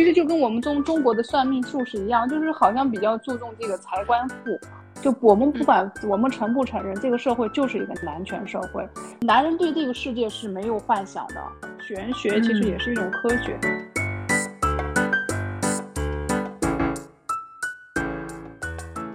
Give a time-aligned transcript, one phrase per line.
[0.00, 4.58] 其实就跟我们中中国的算命术士一样，就是好像比较注重这个财官富。
[5.02, 8.88] 就我们不管我们承不承认，这个社会就是一个男权社会，
[9.20, 11.34] 男人对这个世界是没有幻想的。
[11.86, 13.60] 玄学其实也是一种科学。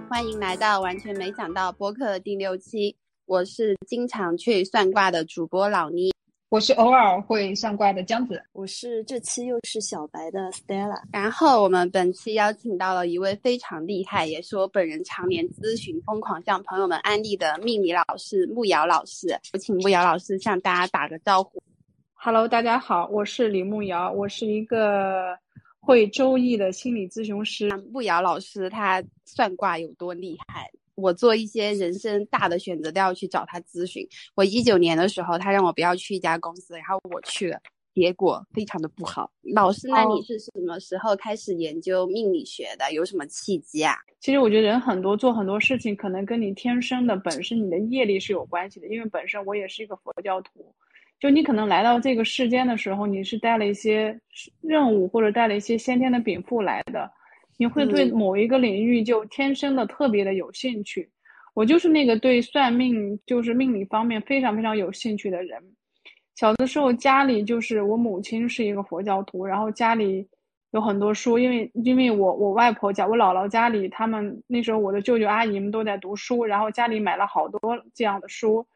[0.08, 2.94] 欢迎来到完全没想到播客的第六期，
[3.24, 6.15] 我是经常去算卦的主播老倪。
[6.48, 10.96] 我是偶尔会上卦的江子，我是这期又是小白的 Stella。
[11.12, 19.36] 然后我们本期邀请到了一位非常厉害，也是我本人常年咨询、疯狂向朋友们安利的命理老师木瑶老师。
[19.54, 21.60] 有请木瑶老师向大家打个招呼。
[22.14, 25.36] Hello，大家好，我是李木瑶，我是一个
[25.80, 27.68] 会周易的心理咨询师。
[27.92, 30.70] 木瑶老师他算卦有多厉害？
[30.96, 34.06] 我做一些人生大的选择都要去找他咨询。
[34.34, 37.60] 我一九年的时候，他让我不要去一家公司，然后我去了，
[37.94, 39.30] 结果非常的不好。
[39.54, 42.92] 老师，那你是什么时候开始研究命理学的？
[42.92, 43.94] 有什么契机啊？
[44.20, 48.88] 其实我觉得人很多做很多事情，可能跟你天生的本身你的业力是有关系的。
[48.88, 50.74] 因为本身我也是一个佛教徒，
[51.20, 54.18] 就你可能来到这个世间的时候，你是带了一些
[54.62, 57.10] 任务或者带了一些先天的禀赋来的。
[57.58, 61.08] 你会对某一个领域就天生的特别的有兴趣，
[61.54, 65.58] 我就是那个对算命就是命理方面非常非常有兴趣的人。
[66.34, 70.28] 小的时候家里就是我母亲是一个佛教徒，然后家里
[70.72, 77.58] 有很多书，因为因为我我外婆家我姥姥家里他们那时候我的舅舅阿姨们都在读书，然后家里买了好多
[77.94, 78.66] 这样的书，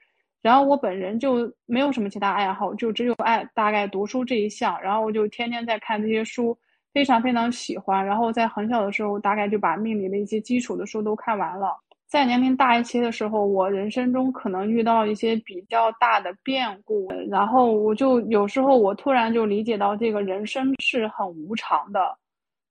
[0.40, 6.56] 然后我本人就没有什么其他爱好，就只有爱大概读书这一项，然后我就天天在看这些书。
[6.92, 11.76] 非常非常喜欢，然后在很小的时候，大概就把命理的一些基础的书都看完了。
[12.08, 22.00] 在年龄大一些的时候，我人生中可能遇到一些比较大的变故，然后我就有时候我突然就理解到，这个人生是很无常的，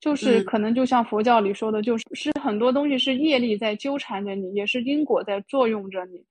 [0.02, 6.22] 就是可能就像佛教里说的，就是是很多东西是业力在纠缠着你，也是因果在作用着你。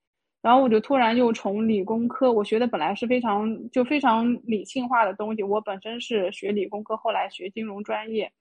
[0.41, 8.31] 然后我就突然又从理工科，我学的本来是非常就非常理性化的东西，我本身是学理工科，后来学金融专业。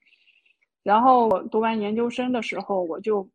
[0.85, 3.29] 然后读完研究生的时候，我就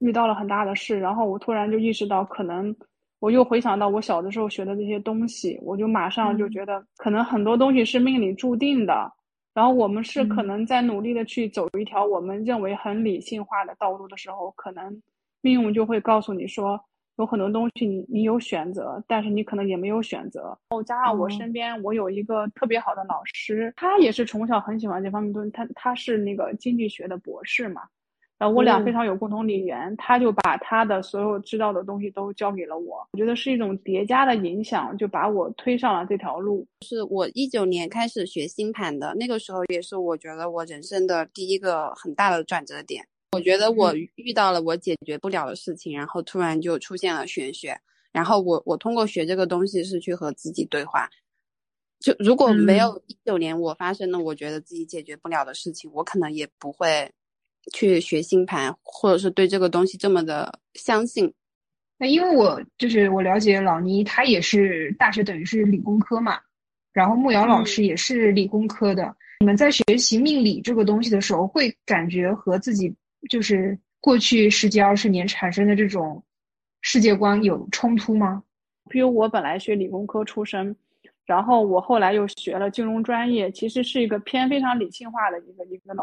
[0.00, 2.74] 遇到了很大的事，然后我突然就意识到，可能
[3.20, 9.12] 我又回想到我小的时候学的这些东西，我就马上就觉得，可能很多东西是命里注定的。
[9.54, 15.00] 然后我们是可能在努力的去走一条我们认为很理性化的道路的时候，可能
[15.40, 16.84] 命运就会告诉你说。
[17.16, 20.56] 有很多东西你你有选择，但是你可能也没有选择。
[20.70, 25.50] 然后加上我身边我有一个特别好的老师，他也是从小很喜欢这方面东西。
[25.50, 27.82] 他他是那个经济学的博士嘛，
[28.38, 29.94] 然后我俩非常有共同语言。
[29.98, 33.06] 他就把他的所有知道的东西都教给了我。
[33.12, 36.66] 我觉得是一种叠加的影响，就把我推上了这条路。
[36.86, 43.04] 是我一九年开始学星盘的，那个时候也是我觉得我人生的第一个很大的转折点。
[43.32, 47.80] 我觉得我遇到了我解决不了的事情，然后突然就出现了玄学，
[48.10, 51.08] 然后我我通过学这个东西是去和自己对话。
[52.00, 57.08] 就如果没有一九年我发生了我觉得自己解决不了的事情，我可能也不会
[57.72, 61.32] 去学星盘，或者是对这个东西这么的相信。
[61.98, 66.40] 那因为我就是我了解老倪，他也是大学等于是理工科嘛，
[66.92, 69.14] 然后慕瑶老师也是理工科的。
[69.38, 72.92] 你们在学习命理这个东西的时候，会感觉和自己。
[73.28, 76.22] 就是过去十几二十年产生的这种
[76.80, 78.42] 世界观有冲突吗？
[78.88, 80.74] 比如我本来学理工科出身，
[81.26, 85.94] 然后我后来又学了金融专业，其实是一个偏非常理性化的一个一个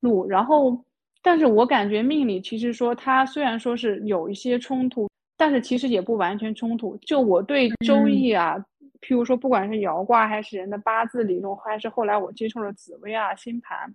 [0.00, 0.28] 路。
[0.28, 0.84] 然后，
[1.22, 6.96] 但是我感觉命理其实说它虽然说是有一些冲突，但是其实也不完全冲突。
[6.98, 8.56] 就我对周易啊，
[9.00, 13.92] 譬如说不管是爻卦还是人的八字理论，还是后来我接触了紫微啊星盘。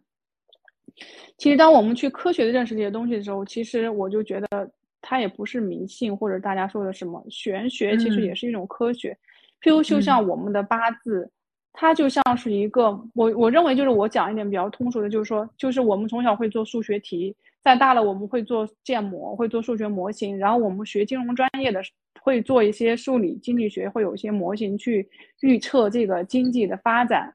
[1.38, 9.18] 其实，当我们去科学的认识这些东西的时候，其实我就觉得它也不是迷信，或者大家说的什么玄学，其实也是一种科学。
[9.62, 11.30] 譬如，就像我们的八字，
[11.74, 21.82] 它就像是一个我我认为就是我讲一点比较通俗的，就是说，就是我们从小会做数学题，再大了我们会做建模，会做数学模型，然后我们学金融专业的
[22.22, 25.09] 会做一些数理经济学，会有一些模型去
[25.41, 27.34] 预测这个经济的发展。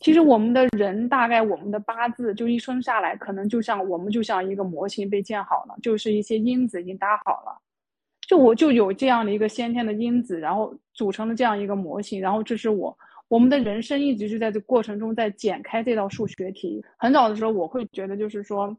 [0.00, 7.60] 其实我们的人大概我们的八字就一生下来，可能就像我们就像一个模型被建好了，就是一些因子已经搭好了。
[8.26, 12.96] 就我就有这样的一个先天的因子，然后组成了这样一个模型，然后这是我
[13.28, 16.82] 我们的人生一直是在这过程中在剪开这道数学题。
[16.96, 18.76] 很早的时候我会觉得就是说，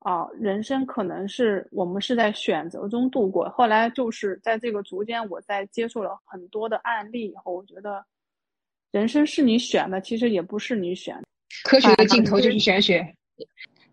[0.00, 3.48] 啊，人生可能是我们是在选择中度过。
[3.50, 8.04] 后来就是在这个逐渐我在接触了很多的案例以后，我觉得。
[8.92, 11.20] 人生是你选的，其实也不是你选。
[11.64, 13.04] 科学的尽头就是玄学。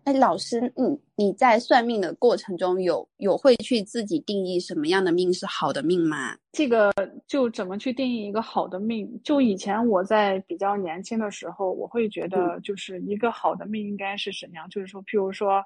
[0.04, 6.36] 哎，老师，你你在算命的过程中有有会去自己定义什么样的命是好的命吗？
[6.52, 6.90] 这个
[7.26, 9.20] 就怎么去定义一个好的命？
[9.22, 14.68] 就以前我在比较年轻的时候，我会觉得就是一个好的命应该是什么样？
[14.70, 15.62] 就是说，譬如说，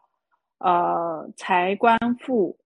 [0.59, 2.57] 呃，财官富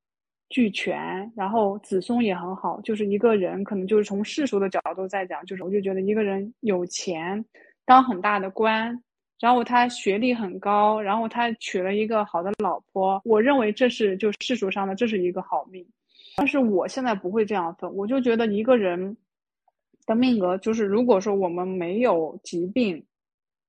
[0.48, 2.80] 俱全，然后子孙也很好。
[2.82, 7.44] 就是一个人可能就是从世俗的角度在讲，就是我就觉得一个人有钱，
[7.84, 9.02] 当很大的官。
[9.40, 15.86] 然后他学历很高，然后他娶了一个好的老婆，我认为这是就世俗上的这是一个好命，
[16.36, 19.16] 但是我现在不会这样分，我就觉得一个人
[20.06, 23.00] 的命格就是，如果说我们没有疾病，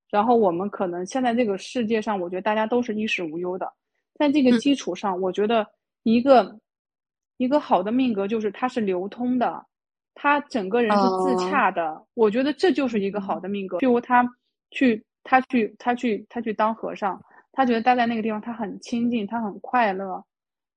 [0.10, 3.72] 然后我们可能现在这个世界上，我觉得大家都是衣食无忧的，
[4.16, 5.68] 在这个基础上，我觉得
[6.02, 6.60] 一个
[7.40, 9.66] 一个好的命格就是它是流通的，
[10.14, 14.24] 他整个人是自洽的，我觉得这就是一个好的命格，比如他
[14.70, 15.04] 去。
[15.22, 17.22] 他去，他去，他去当和尚。
[17.52, 20.24] 他觉得待在那个地方，他很清静，他很快乐，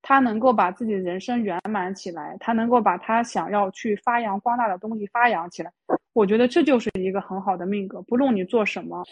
[0.03, 5.73] 他能够把自己的人生圆满起来，他能够把他想要去发扬光大的东西发扬起来。
[6.13, 9.05] 我觉得这就是一个很好的命格，不论你做什么。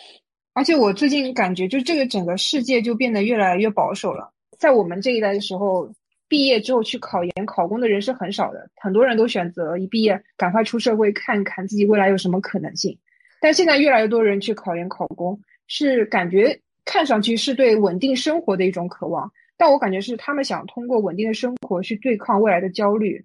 [0.53, 4.31] 而且我最近感觉，就这个整个世界就变得越来越保守了。
[4.59, 5.91] 在我们这一代的时候，
[6.31, 12.97] 毕业之后去考研考公的人是很少的，很多人都选择一毕业赶快出社会，看看自己未来有什么可能性。
[13.41, 15.37] 但现在越来越多人去考研考公，
[15.67, 23.25] 是感觉看上去是对稳定生活的一种渴望，但我感觉是他们想通过稳定的生活去对抗未来的焦虑，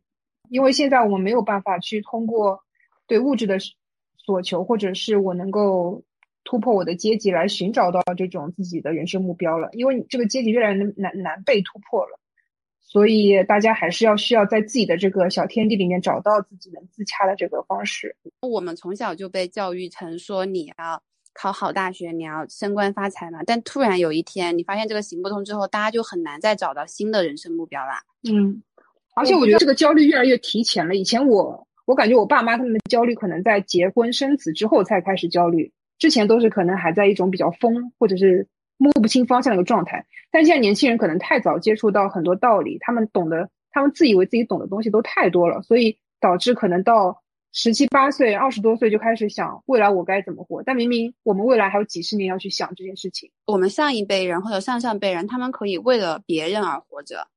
[0.50, 2.60] 因为现在我们没有办法去通过
[3.06, 3.60] 对物质的
[4.18, 6.04] 所求，或者是我能够
[6.44, 12.20] 突破我的阶级来寻找到这种自己的人生目标了，因为这个阶级越来越难难被突破了。
[12.88, 18.16] 所以大家还是要需要在自己的这个小天地里面找到自己能自洽的这个方式。
[18.42, 21.02] 我们从小就被教育成说你要
[21.34, 23.40] 考好大学，你要升官发财嘛。
[23.46, 28.02] 但突然有一天你发现这个行不通之后，大家就很难再找到新的人生目标啦。
[28.30, 28.62] 嗯，
[29.16, 30.96] 而且我觉得这个焦虑越来越提前了。
[30.96, 38.48] 以前我我感觉我爸妈他们的焦虑可能在结婚生子之后才开始焦虑，之前都是可能还在一种比较疯或者是。
[38.78, 47.22] 摸不清方向的一个状态，但现在年轻人可能太早接触到很多道理，他们懂得，他们自以为自己懂的东西都太多了，所以导致可能到
[47.54, 53.32] 十七八岁、二十多岁就开始想未来我该怎么活，但明明我们未来还有几十年要去想这件事情。
[53.46, 57.28] 我们上一辈人或者上上辈人，他们可以为了别人而活着，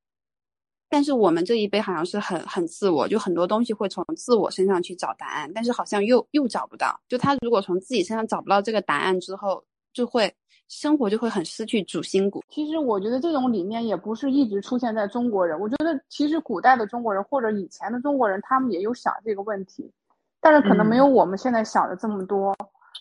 [0.89, 7.01] 但是我们这一辈好像是很很自我，就很多东西会从自我身上去找答案，但是好像又又找不到。
[7.09, 10.35] 就他如果从自己身上找不到这个答案之后，就会。
[10.71, 12.45] 生活就会很失去主心骨。
[12.51, 15.59] 其实我觉得这种理念也不是一直出现在中国人。
[15.59, 19.91] 我觉得其实古代的中国人或者以前的中国人，他们也有想这个问题，
[20.43, 22.55] 但是可能没有我们现在想的这么多。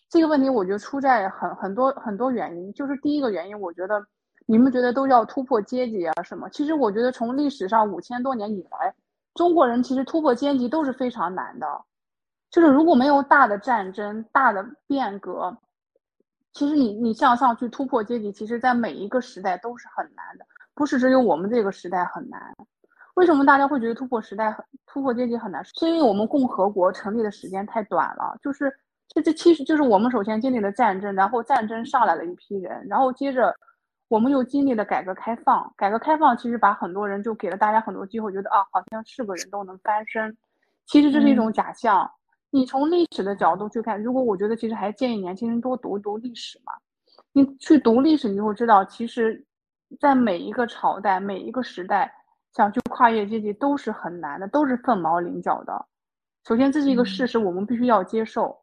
[0.07, 2.71] 这个问题我觉得出在很很多很多原因。
[2.71, 4.01] 就是第一个原因，我觉得
[4.45, 6.47] 你们觉得都要突破阶级啊什么？
[6.51, 8.95] 其实我觉得从历史上五千多年以来，
[9.33, 11.67] 中国人其实突破阶级都是非常难的。
[12.49, 15.53] 就是如果没有大的战争、大的变革。
[16.53, 22.41] 其实你你向上去突破阶级，其实在每一个时代都是很难的，不是只有我们这个时代很难。
[23.13, 24.55] 为什么大家会觉得突破时代、
[24.85, 25.63] 突破阶级很难？
[25.65, 28.37] 是因为我们共和国成立的时间太短了。
[28.41, 28.71] 就是
[29.07, 33.55] 这这其实就是我们首先经历了战争，然后战争上来了一批人，然后接着
[34.07, 35.73] 我们又经历了改革开放。
[35.75, 40.35] 改革开放其实把很多人就给了大家很多机会，觉得啊好像是个人都能翻身。
[40.85, 42.09] 其实这是一种假象。
[42.49, 46.73] 你从历史的角度去看，如果我觉得其实还建议年轻人多读一读历史嘛。
[47.33, 49.45] 你去读历史，你就会知道，其实，
[49.99, 52.11] 在每一个朝代、每一个时代，
[52.53, 55.85] 想去跨越阶级都是很难的，都是凤毛麟角的。
[56.47, 58.57] 首先，这是一个事实，我们必须要接受。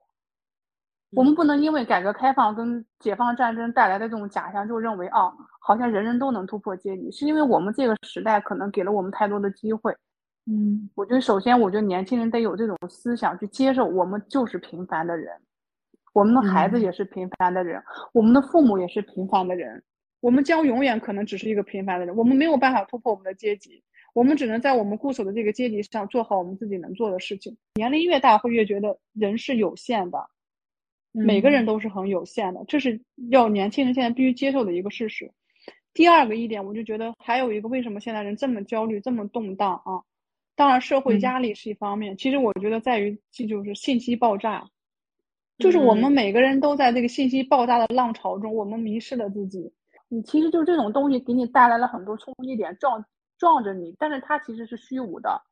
[1.13, 9.97] 我们不能因为改革开放跟解放战争带来的这种假象，就认为哦，好像人人都能突破阶级，是因为我们这个时代可能给了我们太多的机会。
[10.47, 15.33] 嗯，我觉得首先，我觉得年轻人得有这种思想，去接受我们就是平凡的人，
[16.13, 17.83] 我们的孩子也是平凡的人，
[18.13, 19.83] 我们的父母也是平凡的人，
[20.21, 23.83] 我们将永远可能只是一个平凡的人，我们没有办法突破我们的阶级，
[24.13, 27.57] 我们只能在我们固守的这个阶级上做好我们自己能做的事情。
[27.77, 30.29] 年龄越大，会越觉得人是有限的，
[31.13, 35.33] 每个人都是很有限的，这是要年轻人现在必须接受的一个事实。
[35.95, 40.03] 第二个一点，我就觉得还有一个，为什么现在人这么焦虑，这么动荡啊？
[40.57, 42.17] 当然，社会压力是一方面。
[42.17, 44.65] 其实我觉得在于，这就是信息爆炸，
[45.59, 49.73] 就是我们每个人都在这个信息爆炸的浪潮中，我们迷失了自己。
[50.09, 53.05] 你其实就这种东西给你带来了很多冲击点，撞
[53.37, 55.43] 撞着你，但是它其实是虚无的。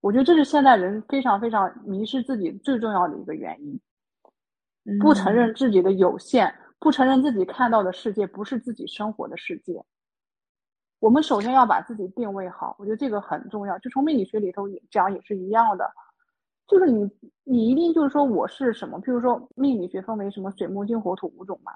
[0.00, 9.82] 我觉得这是现代人非常非常迷失自己最重要的一个原因，不承认自己的有限，不承认自己看到的世界不是自己生活的世界。
[11.00, 13.78] 我们首先要把自己定位好，我觉得这个很重要。
[13.78, 15.88] 就从命理学里头也讲也是一样的，
[16.66, 17.08] 就是你
[17.44, 21.72] 你一定就是说我是什么，譬如说命理学分为什么水木金火土五种嘛。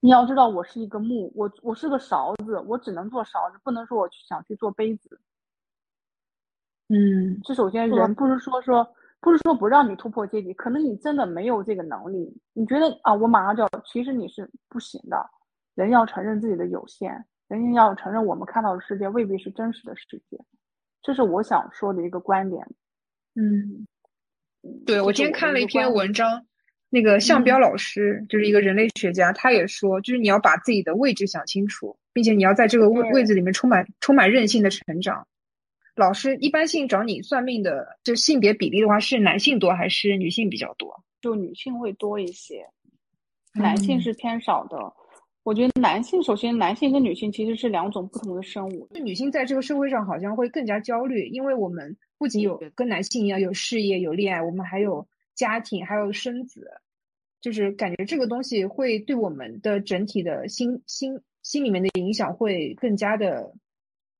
[0.00, 5.20] 你要知道，我是一个木，我我是个勺子，我只能做勺子，不能说我想去做杯子。
[6.88, 8.84] 嗯，这首先人不是说说
[9.20, 12.36] 不是说不让你突破阶级，可能你真的没有这个能力。
[12.52, 15.30] 你觉得啊，我马上就要，其实你是不行的。
[15.74, 17.24] 人要承认自己的有限。
[17.56, 20.38] 人要承认，我们看到的世界未必是真实的世界，
[21.02, 22.64] 这是我想说的一个观点。
[23.34, 23.86] 嗯，
[24.86, 26.46] 对我今天看了一篇文章，
[26.88, 35.26] 那个向彪老师就是一个人类学家，他也说，就是你要把自己的位置想清楚，并且你要在这个位位置里面充满充满韧性的成长。
[35.96, 41.02] 老师一般性找你算命的，就性别比例的话，是男性多还是女性比较多？
[41.20, 42.64] 就女性会多一些，
[43.54, 44.76] 男性是偏少的。
[45.50, 48.88] 我觉得男性首先，男性跟女性其实是两种不同的生物。
[48.94, 56.70] 女性在这个社会上好像会更加焦虑，因为我们不仅有跟男性一样有事业、有恋爱，我们还有家庭，还有生子，
[57.40, 63.52] 就是感觉这个东西会对我们的整体的心心心里面的影响会更加的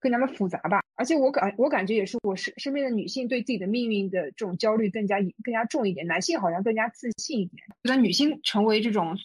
[0.01, 0.81] 更加的复杂吧。
[0.97, 7.63] 而且我感我感觉也是我身身边的女性对自己的命运的这种焦虑更加更加重一点，男性好像更加自信一点。
[7.85, 9.17] 觉得女性成为这种。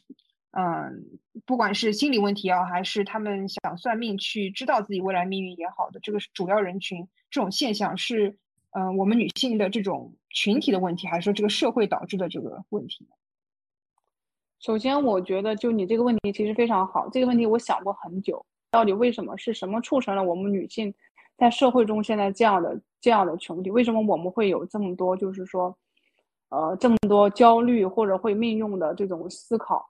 [0.57, 8.37] 嗯，不管是心理问题啊，还是他们想算命去知道自己未来命运也好的，这个是主要人群这种现象是，
[8.71, 13.05] 嗯，我们女性的这种群体的问题，还是说这个社会导致的这个问题？
[14.61, 20.93] 首先，我觉得就你这个问题其实非常好，这个问题我想过很久，到底为什么是什么促成了我们女性
[21.37, 23.69] 在社会中现在这样的这样的群体？
[23.69, 25.77] 为什么我们会有这么多就是说，
[26.47, 29.85] 呃，这么多焦虑或者会命用的这种思考？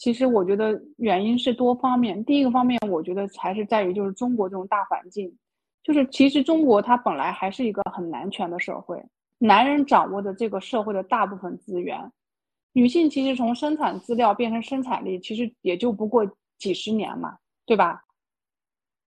[0.00, 2.24] 其实我觉得原因是多方面。
[2.24, 5.30] 第一个方面，我觉得还是在于就是中国这种大环境，
[5.82, 8.98] 就是其实中国它本来还是一个很男权的社会，
[9.36, 12.10] 男人掌握的这个社会的大部分资源，
[12.72, 16.26] 女性其实从生产资料变成生产力，其实也就不过
[16.58, 18.02] 几十年嘛，对吧？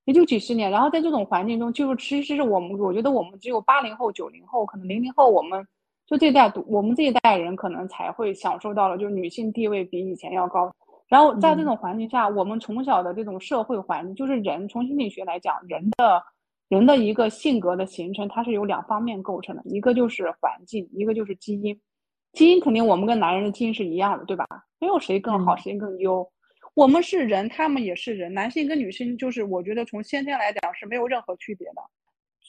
[0.05, 0.69] 也就几十年。
[0.69, 5.67] 然后在这种环境中，就是其实是我们，我觉得我们只有八零后、九零后，可能零零后我们。
[6.05, 10.69] 就这代，我们这一代人可能才会享受到了，就是女性地位比以前要高。
[11.13, 16.19] 然后在这种环境下，我们从小的这种社会环境，就是人从心理学来讲，人的
[16.69, 21.79] 人的一个性格的形成，它是由两方面构成的，一个就是环境，一个就是基因。
[22.31, 24.43] 基因肯定我们跟男人的基因是一样的，对吧？
[24.79, 26.27] 没有谁更好，谁更优。
[26.73, 31.81] 我们是人，他们也是人，男性跟女性就是我觉得从先天来讲是没有任何区别的。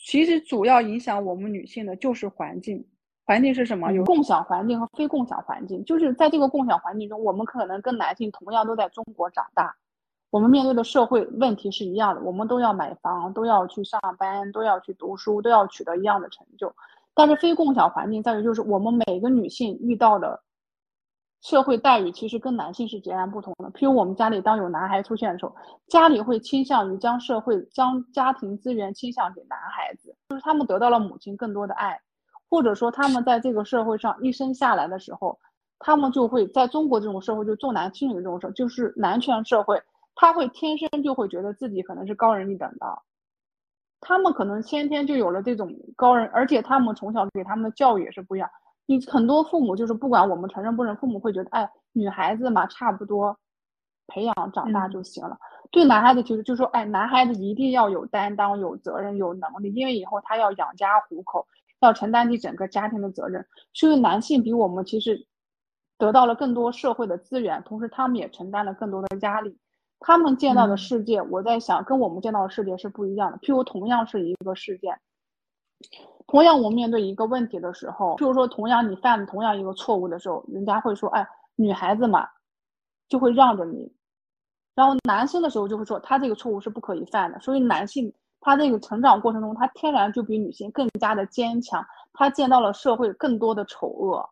[0.06, 2.83] 其实主要影响我们女性的就是环境。
[3.26, 3.90] 环境是什么？
[3.93, 5.85] 有共享环境和非共享环境。
[5.85, 9.75] 就是在这个共享环境中，我们可能跟男性同样都在中国长大，
[10.31, 16.75] 我们面对的社会问题是一样的，我们都要买房，都要去上班，都要去读书，都要取得一样的成就。
[17.14, 20.43] 但是非共享环境在于，就是我们每个女性遇到的
[21.40, 23.71] 社会待遇其实跟男性是截然不同的。
[23.71, 25.54] 譬如我们家里当有男孩出现的时候，
[25.87, 31.99] 家里会倾向于将社会、将家庭资源倾向给男孩子，就是他们得到了母亲更多的爱。
[32.55, 35.37] 或者说，他们在这个社会上一生下来的时候，
[35.81, 39.83] 他们就会在中国这种社会，就重男轻女的这种社，就是男权社会，
[40.15, 43.03] 他会天生就会觉得自己可能是高人一等的，
[44.01, 48.49] 他们可能先天就有了这种高人，而且他们从小给他们的教育也是不一样。
[48.87, 53.37] 你很多父母就是不管我们承认不承认，父母会觉得，哎，女孩子嘛，差不多
[54.07, 55.37] 培养长大就行了。
[55.73, 61.49] 对男孩子其实就说，哎，男孩子一定要有担当、有责任、有能力，因为以后他要养家糊口。
[61.85, 63.47] 要承担起整个家庭的责任，
[63.83, 65.26] 因为男性比我们其实
[65.99, 69.57] 得到了更多社会的资源，同时他们也承担了更多的压力。
[70.00, 73.38] 他们见到的世界，我在想跟我们见到的世界是不一样的。
[73.38, 74.99] 譬如同样是一个事件，
[76.26, 82.29] 同样我面对一个问题的时候，譬如说同样你犯同样一个错误的时候，人家会说：“哎，女孩子嘛，
[83.09, 83.91] 就会让着你。”
[84.75, 88.12] 然后男性的时候就会说：“他这个错误是不可以犯的。”所以男性。
[88.45, 91.83] 他那个成长过程中，他天然就比女性更加的坚强，
[92.13, 94.29] 他见到了社会更多的丑恶，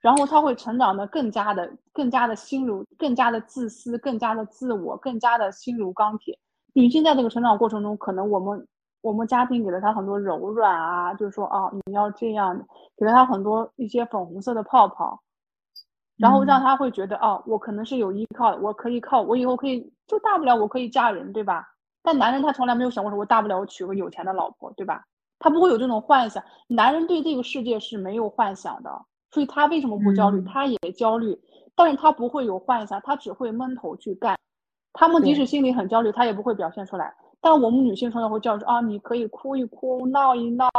[0.00, 6.36] 然后他会成长的更加的、更加的心如、更加的自私、更加的自我、更加的心如钢铁。
[6.72, 8.66] 女性在这个成长过程中，可能我们
[9.02, 12.60] 我们家庭给了她很多柔软啊，就是说啊，你要这样，
[12.96, 15.22] 给了她很多一些粉红色的泡泡，
[16.16, 21.64] 然后让他会觉得哦，我可能是有依靠的，我可以靠，我以后可以，就大不了我可以嫁人，对吧？
[22.06, 25.04] 但男人他从来没有想过说，我大不了我娶个有钱的老婆，对吧？
[25.40, 26.40] 他不会有这种幻想。
[26.68, 30.38] 男人对这个世界是没有幻想的，所以他为什么不焦虑？
[30.38, 31.36] 嗯他也焦虑，
[31.74, 34.38] 但是他不会有幻想，他只会闷头去干。
[34.92, 37.12] 他们即使心里很焦虑，他也不会表现出来。
[37.40, 40.70] 但我们女性从小会叫说啊，你可以哭一哭，闹一闹，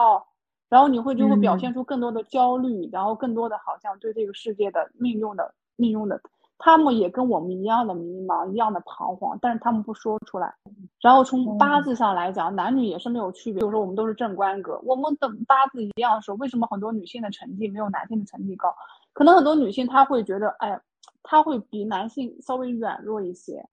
[0.69, 6.22] 然后你会就会表现出更多的焦虑，然后更多的好像对这个世界的命运的命运的，
[6.59, 10.53] 他们也跟我们一样的迷茫，一样的彷徨，但是他们不说出来。
[11.01, 13.59] 然后从八字上来讲，男女也是没有区别。
[13.59, 18.73] 比如说我们都是正官格，我们的八字一样的时候，为什么很多女性的成绩没有男性的成绩高？
[19.13, 20.79] 可能很多女性她会觉得，哎，
[21.21, 23.63] 她会比男性稍微软弱一些。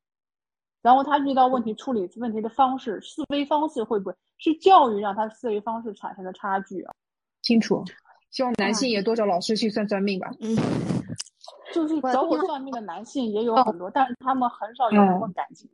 [0.83, 6.93] 然后她遇到问题处理问题的方式、思维方式会不会是教育让她思维方式产生的差距啊？
[7.41, 7.83] 清楚。
[8.31, 10.29] 希望男性也多找老师去算算命吧。
[10.41, 10.57] 嗯，
[11.75, 15.69] 就是找我算命的男性也有很多，但是他们很少有人问感情，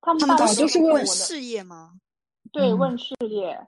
[0.00, 1.90] 他们他们大部分都是问事业吗？
[1.94, 2.00] 嗯
[2.52, 3.58] 对问事业，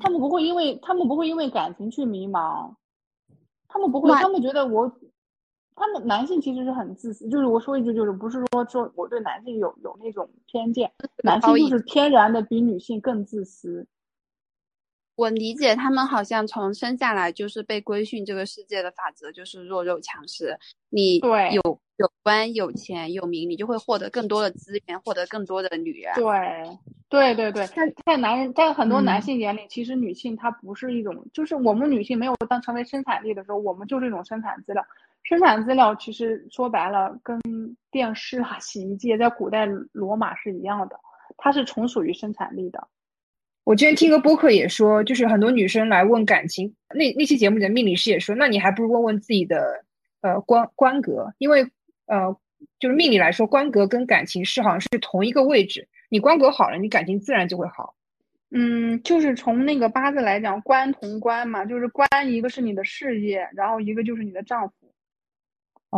[0.00, 2.74] 他们不会因为他们不会因为感情去迷茫，
[3.68, 4.90] 他们不会，他们觉得我，
[5.76, 10.90] 他们男性其实是很自私，就是我说一句，就是不是说说我对男性有有那种偏见，
[11.22, 13.86] 男性就是天然的比女性更自私。
[15.16, 20.56] 我理解他们好像从生下来就是被规训这个世界的法则，就是弱肉强食。
[20.90, 21.62] 你对有
[21.96, 26.12] 有官有钱有名，你就会获得更多的资源，获得更多的女人。
[26.14, 34.84] 对，对对对，在在男人，在很多男嗯性眼里，其实女性她不是一种，就是我们女性没有当成为生产力的时候，我们就是一种生产资料。
[35.22, 37.40] 生产资料其实说白了，跟
[37.90, 41.00] 电视啊、 洗衣机在古代罗马是一样的，
[41.38, 42.86] 它是从属于生产力的。
[43.66, 49.84] 我之前听个播客也说，就是很多女生来问感情，那那期节目里的命理师也说，那你还不如问问自己的
[50.20, 51.68] 呃官官格，因为
[52.06, 52.36] 呃
[52.78, 57.96] 就是命理来说，官格跟感情是好像是同一个位置，你官格好了，你感情自然就会好。
[58.52, 64.74] 嗯，就是从那个八字来讲，官同官嘛，就是官一个是你的事业，然后一个就是你的丈夫。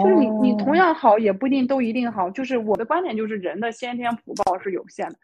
[0.02, 5.18] 就是你你同哦样好也不一定都一定好，就是我的观点就是人的先天福报是有限的。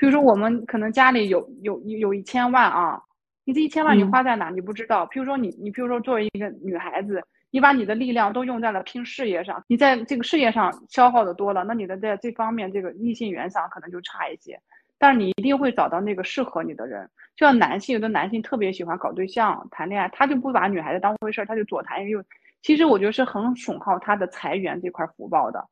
[0.00, 2.98] 比如说我们可能家里有有有一千万啊，
[3.44, 5.04] 你这一千万你嗯花在哪你不知道。
[5.04, 14.58] 比如说你你比如说作为一个女孩子，你把你的力量都用在了拼事业上，你在这个事业上消耗的多了，那你的在这方面这个异性缘上可能就差一些。
[14.96, 17.06] 但是你一定会找到那个适合你的人。
[17.36, 22.24] 就像男性，有的男性特别喜欢搞对象、谈恋爱，他就不把女孩子当回事儿，他就左谈右。
[22.62, 25.62] 其实我觉得是很损耗他的财源这块福报的。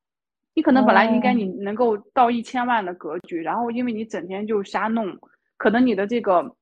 [0.59, 1.35] 你可能本来应该哦。
[1.35, 5.17] 你能够到一千万的格局，然后因为你整天就瞎弄，
[5.57, 6.57] 可能你的这个，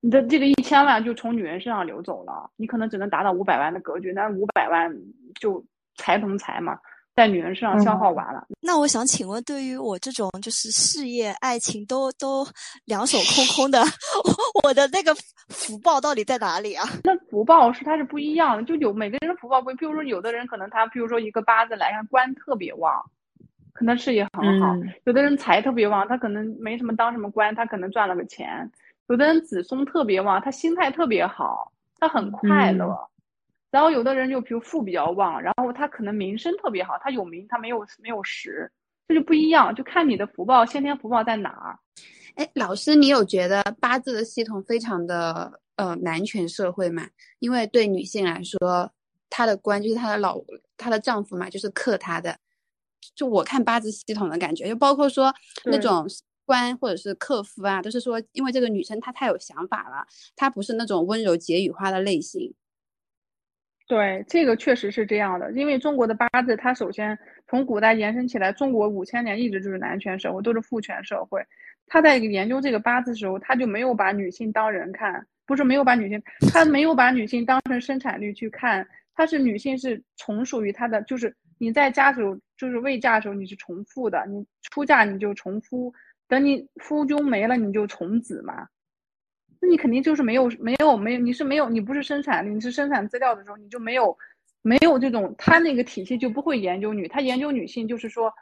[0.00, 4.90] 你的这个一千万就从女人身上流走了，你可能只能达到五百万的格局，那五百万
[5.38, 5.62] 就
[5.96, 6.78] 财同财嘛，
[7.14, 8.46] 在女人身上消耗完了。
[8.60, 12.46] 那我想请问，对于我这种就是事业、爱情都都
[12.86, 13.80] 两手空空的，
[14.24, 15.14] 我我的那个
[15.48, 16.84] 福报到底在哪里啊？
[17.04, 22.94] 那福报是它是不一样的，就有每个人的福报不一，比如说有的人可能他，比如说一个八字来看官特别旺，
[23.74, 28.66] 可能事业很好；嗯有的人财特别旺，他可能没什么当什么官，他可能赚了个钱；
[29.08, 31.70] 有的人子孙特别旺，他心态特别好，
[32.00, 32.86] 他很快乐。
[32.86, 33.08] 嗯
[33.72, 38.70] 然后有的人就比如富比较旺，然后他可能名声特别好，他有名，他没有没有实，
[39.08, 41.78] 这就不一样，就看你的福报先天福报在哪儿。
[42.34, 47.08] 哎，老师，你有觉得八字的系统非常的呃男权社会嘛？
[47.38, 48.92] 因为对女性来说，
[49.30, 50.38] 她的官就是她的老
[50.76, 52.36] 她的丈夫嘛，就是克她的。
[53.14, 56.06] 就我看八字系统的感觉，就包括说那种
[56.44, 60.06] 官或者是克夫啊，都是说因为这个女生她太有想法了，
[60.36, 62.54] 她不是那种温柔解语花的类型。
[63.92, 71.44] 对，这个确实是这样的，因为中国的八字，它首先从古代延伸起来，中国五千年一直就是男权社会，都是父权社会。
[71.86, 76.22] 他在研究这个八字的时候，他就没有把女性当人看，不是没有把女性，
[76.54, 85.92] 他没有把女性当成生产力去看，他是女性是从属于他的，就是你在家的时候，就是未嫁的时候你是从父的，你出嫁你就从夫，
[86.26, 88.66] 等你夫君没了你就从子嘛。
[89.64, 94.18] 那你肯定就是没有没有没有，你是没有，你不是生产力，你是生产资料的时候，你就没有
[94.60, 98.34] 没有这种，他那个体系就不会研究女，他研究女性就是说，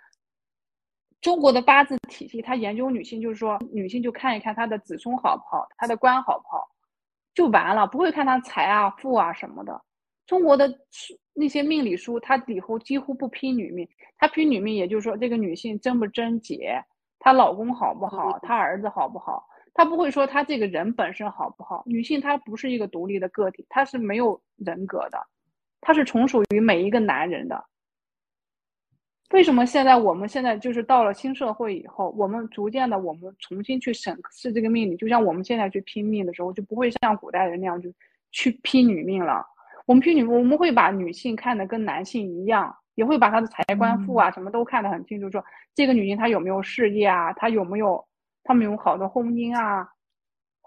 [1.20, 6.66] 中国的八字体系，他研究女性就是说，女性就看一看她的子孙好不好，她的官好不好，
[7.34, 9.78] 就完了，不会看她财啊富啊什么的。
[10.26, 10.72] 中国的
[11.34, 16.82] 那些命理书，它里头几乎不批女命，它批女命，也就是说这个女性贞不贞洁，
[17.18, 19.46] 她老公好不好，她儿子好不好。
[19.72, 25.18] 他不会说他这个人本身好不好，女性她不是一个独立的个体，她是没有人格的，
[25.80, 27.64] 她是从属于每一个男人的。
[29.32, 37.88] 为什么现在我们现在就是到了新社会以后，我们逐渐的我们重新去审视这个命理，就像我们现在去拼命的时候，就不会像古代人那样就
[38.32, 39.46] 去拼女命了。
[39.86, 45.44] 我们拼女，我们会把女性看得跟男性一样，也会把她的财官富啊什么都看得很清楚，说
[45.76, 48.04] 这个女性她有没有事业啊，她有没有
[48.42, 49.88] 她没有好的婚姻啊，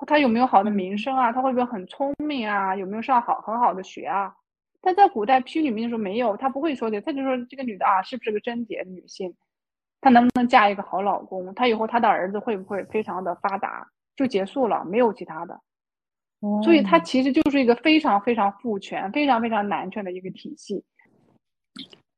[0.07, 4.33] 他有没有好的名声啊，他会不会很聪明啊，有没有上好很好的学啊？
[4.81, 9.33] 但在古代批女命的时候没有，他不会说的，他就说这个女的啊是不是个贞洁的女性，
[10.01, 15.59] 她能不能嫁一个好老公，她以后她的儿子会不会非常的发达，就结束了，没有其他的。
[16.61, 20.83] 所以它其实就是一个非常非常父权、非常非常男权的一个体系。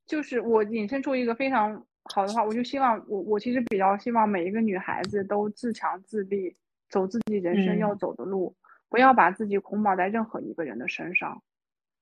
[0.08, 6.56] 就是我引申出一个非常好的话，我就希望我我其实比较希望每一个女孩子都自强自立，
[6.90, 8.56] 走自己人生要走的路，
[8.90, 11.42] 不要把自己捆绑在任何一个人的身上。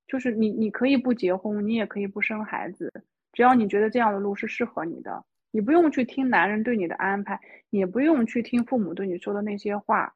[0.06, 2.92] 就是你你可以不结婚，你也可以不生孩子，
[3.32, 7.40] 只要你觉得这样的路是适合你的，你不用去听男人对你的安排，
[7.70, 10.14] 也不用去听父母对你说的那些话。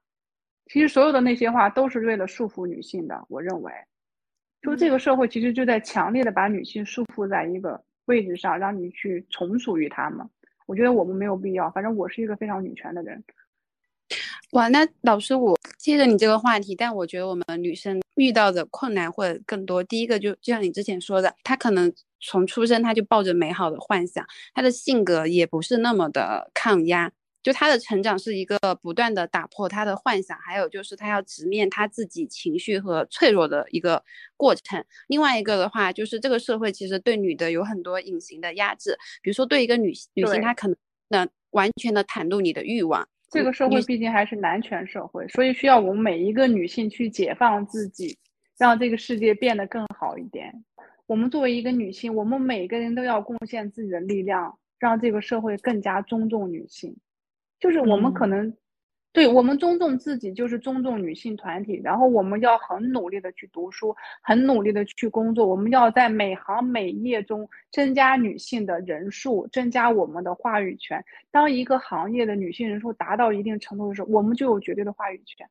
[0.65, 3.71] 其实所有的那些话都是为了束缚女性的，我认为，
[4.62, 10.28] 就这个社会其实就在强烈的把女性束缚在一个位置上，让你去从属于他们。
[10.65, 13.24] 我觉得我们没有必要，反正我是一个非常女权的人。
[14.52, 19.84] 哇，那老师，我接着你这个话题，但我觉得我们女生遇到的困难会更多。
[19.84, 27.12] 第一个就就像你之前说的，她可能从出生她就抱着美好的幻想，她的性格也不是那么的抗压。
[27.48, 34.04] 就他的成长是一个不断的打破他的幻想，还有就是他要直面他自己情绪和脆弱的一个
[34.36, 34.84] 过程。
[35.08, 40.76] 另外一个的话，就是这个社会其实对女的有很多隐形的压制，比如说对一个女女性，她可能
[41.08, 43.08] 能完全的袒露你的欲望。
[43.30, 48.18] 这个社会毕竟还是男权社会，所以需要我们每一个女性去解放自己，
[48.58, 50.54] 让这个世界变得更好一点。
[51.06, 56.94] 我们作为一个女性，我们每个人都要贡献自己的力量，让这个社会更加尊重女性。
[57.60, 58.56] 就是我们可能，
[59.13, 61.82] 对我们尊重自己，就是尊重女性团体。
[61.84, 65.46] 然后我们要很努力的去读书，很努力的去工作。
[65.48, 71.04] 我们要在每行每业中增加女性的人数，增加我们的话语权。
[71.32, 75.48] 当一个行业的女性人数达到一定程度的时候，我们就有绝对的话语权，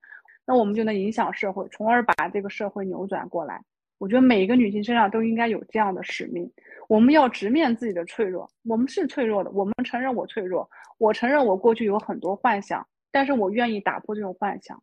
[0.47, 3.61] 那我们就能影响社会，从而把这个社会扭转过来。
[3.99, 6.51] 我觉得每一个女性身上都应该有这样的使命。
[6.89, 14.81] 我们要直面自己的脆弱，我们是脆弱的，我们承认我脆弱，我承认我过去有很多幻想，但是我愿意打破这种幻想。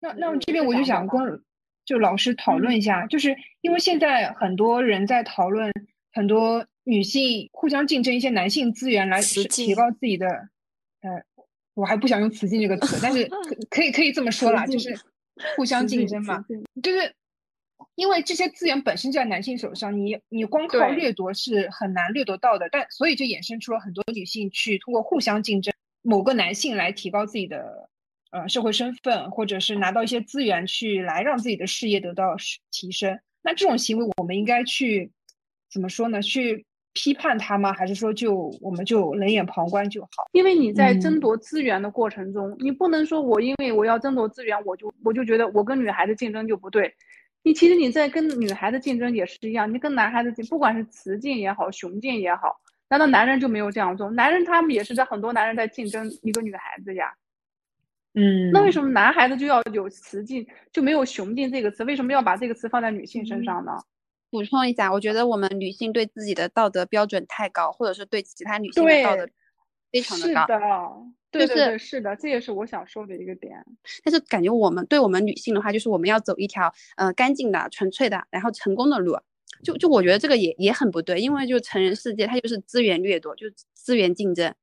[0.00, 1.42] 那那这边我就想跟
[1.86, 5.72] 就老师讨论一下，就是因为现在很多人在讨论
[6.12, 10.26] 很多女性互相竞争一些男性资源来提高自己的，
[11.00, 11.22] 呃，
[11.72, 14.94] 我还不想用“雌竞”这个词，但是可可以可以这么说啦，就是
[15.56, 16.44] 互相竞争嘛，
[16.82, 17.14] 就是。
[17.94, 22.68] 因为这些资源本身就在男性手上，你你光靠掠夺是很难掠夺到的。
[22.70, 27.88] 但所以就衍生出了很多女性去通过互相竞争某个男性来提高自己的
[28.30, 32.36] 呃社会身份，或者是拿到一些资源去来让自己的事业得到
[32.70, 33.18] 提升。
[33.42, 35.10] 那这种行为我们应该去
[35.70, 36.20] 怎么说呢？
[36.22, 37.72] 去批判他吗？
[37.72, 40.08] 还是说就我们就冷眼旁观就好？
[40.32, 46.92] 因为你在争夺资源的过程中，你不能说我因为我要争夺资源，我就我就觉得我跟女孩子竞争就不对。
[47.42, 54.10] 你其实你在跟女孩子竞争也是一样，你跟男孩子竞，不管是雌竞也好，雄竞也好，难道男人就没有这样做？
[54.10, 57.12] 男人他们也是在很多男人在竞争一个女孩子呀。
[58.14, 61.84] 嗯，那为什么男孩子就要有雌竞，就没有雄竞这个词？
[61.84, 63.72] 为什么要把这个词放在女性身上呢？
[64.30, 69.28] 补充一下，我觉得我们女性对自己的道德标准太高，或者是对其他女性的道德
[69.90, 71.06] 非常的高。
[71.30, 73.52] 对对对，是的，这也是我想说的一个点。
[74.04, 79.16] 但是感觉我们对我们女性的话，就是我们要走一条呃干净的、纯粹的，然后成功的路。
[79.62, 84.54] 就就我觉得这个也也很不对，因为就成人世界，它就是资源掠夺，就是资源竞争。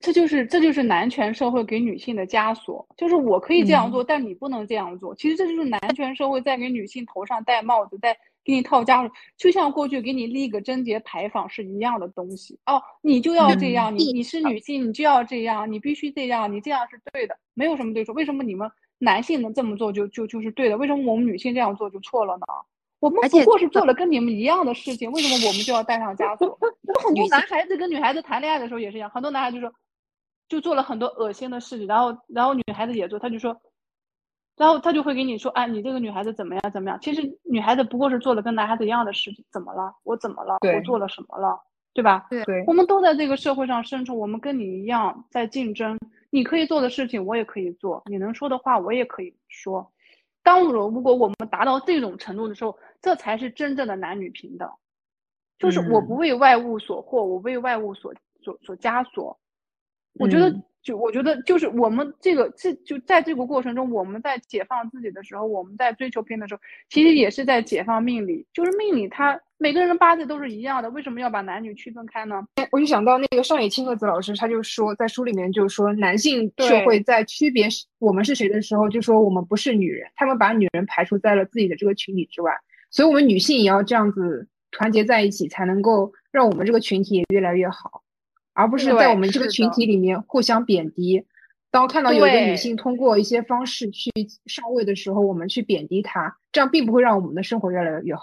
[0.00, 5.14] 这就是这就是男权社会给女性的枷锁，就是我可以这样做，但你不能这样做。
[5.14, 8.16] 其实这就是男权社会在给女性头上戴帽子，在。
[8.46, 12.80] 给你套枷锁，就像过去给你立个贞节牌坊是一样的东西哦。
[13.02, 18.14] 你就要这样，你你是女性，你就要这样，你必须这样，你这样是对的，没有什么对错。
[18.14, 20.76] 为什么你们男性能这么做就就就是对的？
[20.76, 22.46] 为什么我们女性这样做就错了呢？
[23.00, 26.56] 我们不过是做了跟你们一样的事情，为什么我们就要带上枷锁？
[27.04, 29.72] 很多男孩子跟女孩子谈恋爱的时候也是一样，很多男孩子说，
[30.48, 33.60] 就做了很多恶心的事情，然后然后女孩子也做，他就说。
[34.56, 36.98] 然后他就会给你说，哎，你这个女孩子怎么样怎么样？
[37.00, 39.94] 其实女孩子不过是做了跟男孩子一样的事情，怎么了？
[40.02, 40.56] 我怎么了？
[40.74, 41.60] 我做了什么了？
[41.92, 42.26] 对吧？
[42.30, 45.98] 对，我们都在这个社会上生存，我们跟你一样在竞争。
[46.30, 49.92] 你可以做的事情，我也可以做；你能说的话，我也可以说。
[50.42, 54.70] 当如如果我们达到这种程度的时候，这才是真正的男女平等。
[55.58, 59.38] 就是我不为外物所惑，我为外物所所所枷锁。
[60.14, 60.54] 我觉得。
[60.86, 68.46] 就我觉得，就是我们这个这就在这个过程中，我们在解放自己的时候，我们在追求平等的时候，其实也是在解放命理。
[68.52, 72.40] 就是命理，它每个人的八字都是一样的，为什么要把男女区分开呢？
[72.70, 77.66] 我就想到那个上野千鹤子老师，他就说在书里面就是说，男性社会在区别
[77.98, 82.52] 我们是谁的时候，就说我们不是女人，他们把女人排除在了自己的这个群体之外。
[82.90, 88.04] 所以，我们女性也要这样子团结在一起，才能够让我们这个群体也越来越好。
[88.56, 91.26] 而不是在我们这个群体里面互相贬低。
[91.70, 94.10] 当看到有一个女性通过一些方式去
[94.46, 98.22] 上位的时候，我们去贬低她，这样并不会让我们的生活越来越好。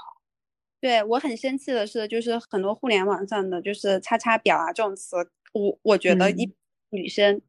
[0.82, 5.16] 对我很生气的是，就是很多互联网上的就是“叉叉表”啊这种词，
[5.54, 6.52] 我我觉得一
[6.90, 7.40] 女生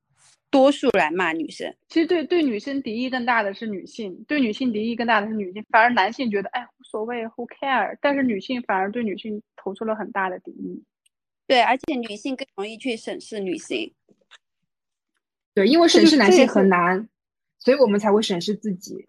[0.51, 1.75] 多数来骂女生。
[1.89, 7.97] 其实对对女生敌意更大的是女性，对女性敌意更大的是女性，反而男性觉得哎无所谓，Who care？
[8.03, 10.85] 但是女性反而对女性投出了很大的敌意。
[11.47, 13.93] 对，而且女性更容易去审视女性。
[15.55, 17.09] 对，因为审视男性很难，
[17.59, 19.05] 所以我们才会审视自己。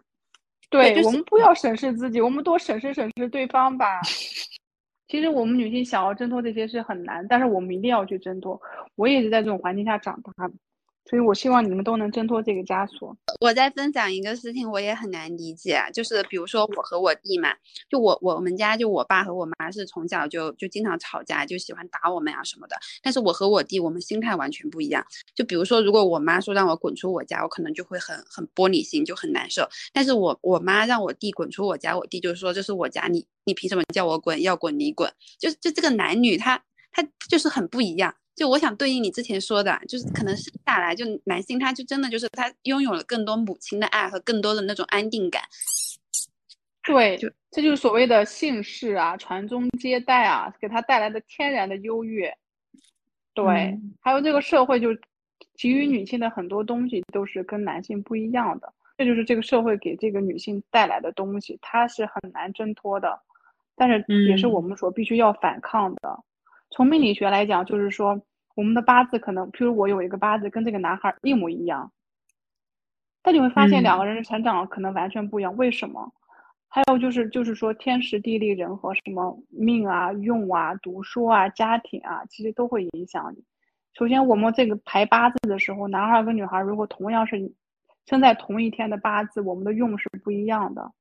[0.69, 4.01] 对，我们不要审视自己，我们多审视审视对方吧。
[5.07, 8.59] 其实我们女性想要挣脱这些是很难，但是我们一定要去挣脱。
[8.95, 10.53] 我也是在这种环境下长大的。
[11.07, 13.15] 所以，我希望你们都能挣脱这个枷锁。
[13.39, 17.53] 我在分享一个事情，我也很难理解，就是比如说我和我弟嘛，
[17.87, 22.75] 就我我们家就我爸和我妈是从小就就经常吵架，就喜欢打我们呀什么的。
[23.03, 25.05] 但是我和我弟，我们心态完全不一样。
[25.35, 29.67] 就比如说，如果我妈说让我滚出我家，我可能就会很很玻璃心，就很难受。
[29.93, 34.41] 但是我我妈让我弟滚出我家，我弟就说这是我家，你你凭什么叫我滚？
[34.41, 35.11] 要滚你滚。
[35.37, 38.15] 就就这个男女，他他就是很不一样。
[38.35, 45.41] 就我想对应你之前说的，就是可能生下来就男性，他就真的就是他拥有了更多母亲的爱和更多的那种安定感。
[46.83, 52.35] 对，就这就是所谓的姓氏啊、传宗接代啊，给他带来的天然的优越。
[53.33, 54.89] 对，还有这个社会就
[55.57, 63.19] 给予女性的很多东西都是跟男性不一样的，这就是这个社会给这个女性带来的东西，它是很难挣脱的，
[63.75, 66.19] 但是也是我们所必须要反抗的。
[66.75, 68.21] 从命理学来讲，就是说
[68.53, 71.89] 我们的八字可能，譬如我有一个八字跟这个男孩一模一样，
[73.23, 75.55] 但你会发现两个人的成长可能完全不一样。
[75.55, 76.11] 为什么？
[76.67, 83.41] 还有就是，就是说天时地利人和，什么命啊、用啊、读书啊、家庭啊，其实都会影响你。
[83.93, 87.53] 首先，我们这个排八字的时候，男孩跟女孩如果同样是
[88.05, 90.91] 生在同一天的八字，我们的用是不一样的。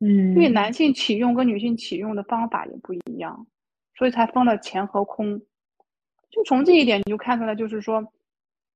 [0.00, 3.46] 嗯，因为男性启用跟女性启用的方法也不一样。
[3.94, 5.40] 所以才分了乾和空，
[6.30, 8.02] 就从这一点你就看出来，就是说，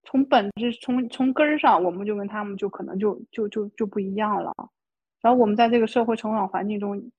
[0.04, 4.52] 从本质、从从根儿上，我们就跟他们就可能就就就就不一样了。
[5.20, 7.10] 然后我们在这个社会成长环境中，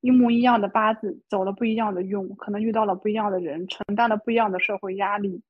[0.00, 5.42] 一模一样的八字，走了不一样的运，可能遇到了不一样的人，承担了不一样的社会压力，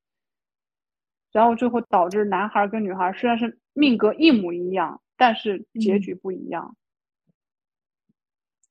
[1.32, 6.76] 然后最后导致男孩跟女孩虽然是命格一模一样，但是结局不一样。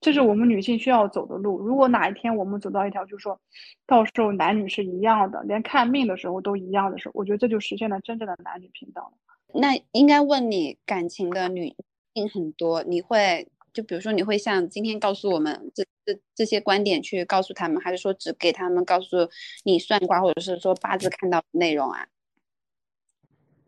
[0.03, 1.57] 这是我们女性需要走的路。
[1.59, 3.39] 如果哪一天我们走到一条，就是说，
[3.87, 9.11] 到时候男女是一样的，连看命的时候都一样的时候，我觉得这就实现了真正的男女平等了。
[9.53, 11.73] 那应该问你，感情的女
[12.13, 19.29] 性很多，你会就比如说，你会像今天告诉我们这这这些观点去告诉他们，还是说只给他们告诉
[19.63, 22.05] 你算卦或者是说八字看到的内容啊？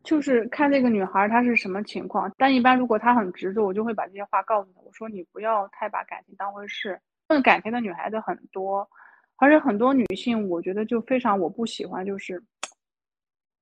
[0.06, 4.80] 就是看这个女孩她是什么情况，但一般如果她很执着，我就会把这些话告诉她。
[4.82, 6.98] 我说你不要太把感情当回事。
[7.30, 8.88] 问感情的女孩子很多，
[9.38, 12.42] 而且很多女性，我觉得就非常我不喜欢，就是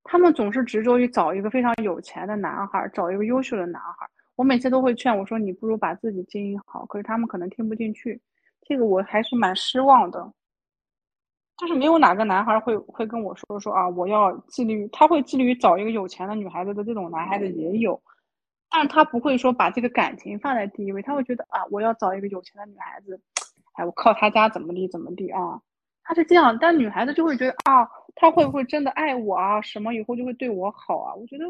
[0.04, 4.06] 她们总是执着于找一个非常有钱的男孩，找一个优秀的男孩。
[4.36, 8.20] 我每次都会劝我说你不如把自己经营好，可是他们可能听不进去，
[8.68, 10.30] 这个我还是蛮失望的。
[11.58, 18.02] 就是没有哪个男孩会会跟我说说啊，我要致力于，他会致力于找一个有钱的女孩子的这种男孩子也有，
[18.70, 23.22] 但是他不会说把这个感情放在第一位，他会觉得啊，我要找一个有钱的女孩子，
[23.74, 25.62] 哎，我靠他家怎么地怎么地啊，
[26.04, 29.62] 他是这样，但女孩子就会觉得啊，他会不会真的爱我啊？
[29.62, 31.14] 什么以后就会对我好啊？
[31.14, 31.46] 我觉得，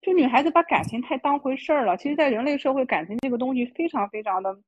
[0.00, 1.96] 就女孩子把感情太当回事儿了。
[1.98, 4.58] 其实，在人类社会，感情这个东西非常非常的。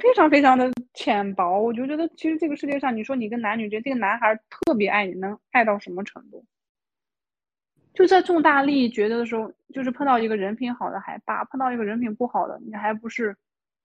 [0.00, 6.44] 非常非常的浅薄，我就觉得其实这个世界上，你说你跟男女，觉得这个男孩特别爱你，能爱到什么程度？
[7.92, 13.36] 就在重大利益抉择的时候，就是碰到一个人品好的还罢，碰到一个人品不好的，你还不是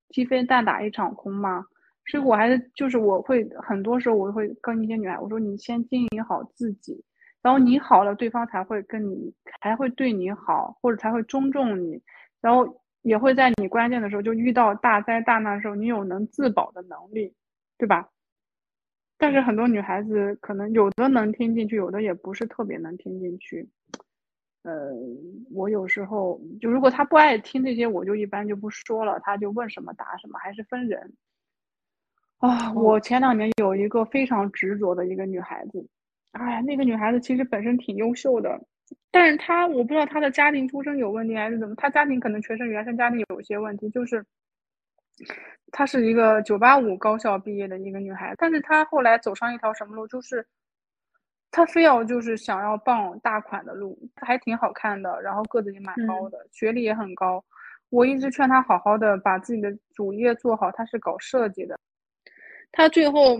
[0.09, 1.65] 鸡飞蛋打一场空吗？
[2.07, 7.03] 所以我还是就是我会很多时候我会跟一些女孩我说你先经营好自己，
[7.41, 12.01] 然后你好了，对方才会跟你还会对你好，或者才会尊重你，
[12.41, 12.81] 然后。
[13.05, 17.33] 也会在你关键的时候，就遇到大灾大难的时候，你有能自保的能力，
[17.77, 18.09] 对吧？
[19.17, 23.69] 但是很多女孩子可能有的能听进去，有的也不是特别能听进去。
[24.63, 24.91] 呃，
[25.51, 31.13] 我有时候就如果她不爱听这些，我就一般就不说了，她就问什么答什么，还是分人。
[32.39, 35.87] 啊，我前两年有一个非常执着的一个女孩子，
[36.31, 38.59] 哎呀，那个女孩子其实本身挺优秀的，
[39.11, 44.23] 但是她我不知道她的家庭出身有问题还是怎么，她家庭可能全是原生家庭有些问题，就是
[45.71, 50.45] 她是一个九八五高校毕业的一个女孩，但是她后来走上一条什么路，就是
[51.51, 57.43] 她非要就是想要傍大款的路，她还挺好看的，然后个子也蛮高的，学历也很高，
[57.89, 61.79] 我一直劝她好好的把自己的主业做好，她是搞设计的。
[62.73, 63.37] 她最后，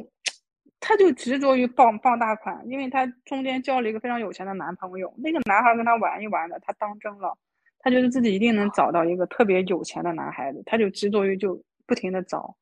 [0.87, 7.35] 她就执着于傍傍大款，因为她中间交了一个非常有钱的男朋友，那个男孩跟她玩一玩的，她当真了，
[7.79, 12.55] 她觉得自己一定能找到一个特别有钱的男孩子，她就执着于就不停的找，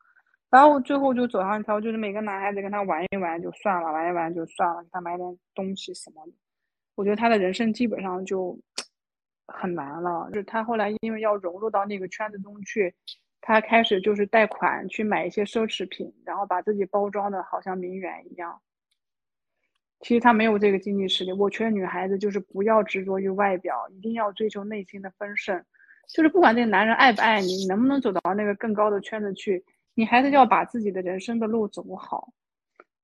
[0.50, 6.32] 然后最后就走上一条，就是每个男孩子跟她玩一玩就算了，玩一玩就算了，给她买点东西什么的，
[6.96, 8.58] 我觉得她的人生基本上就
[9.54, 12.96] 很难了，就是她后来因为要融入到那个圈子中去。
[13.46, 18.58] 他开始就是贷款去买一些奢侈品，然后把自己包装的好像名媛一样。
[20.00, 21.34] 其实他没有这个经济实力。
[21.34, 25.62] 我劝女孩子就是不要执着于外表，一定要追求内心的丰盛。
[26.08, 29.62] 就是不管这个男人爱不爱你，你能不能走到那个更高的圈子去，
[29.94, 32.30] 你还是要把自己的人生的路走好。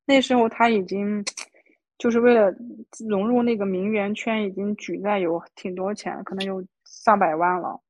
[0.06, 1.24] 那时候他已经
[1.98, 2.56] 就是为了
[3.10, 7.82] 融入那个名媛圈，已经举债有挺多钱，可能有上百万了。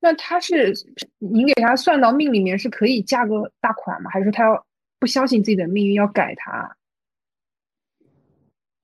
[0.00, 0.72] 那他是
[1.18, 4.10] 您给他算到命里面是可以嫁个大款吗？
[4.10, 4.66] 还是说他要
[5.00, 6.76] 不相信自己的命运要改他？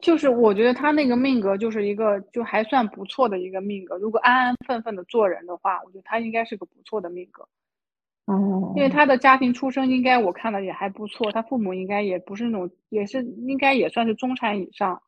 [0.00, 3.96] 就是我觉得他那个命格就是一个就还算不错的一个命格。
[3.96, 7.48] 如果安安分分的做人的话，我觉得他应该是个不错的命格。
[8.26, 15.00] 哦，因为他的家庭出身应该我看的也还不错，他父母应该也不是那种也是应该也算是中产以上。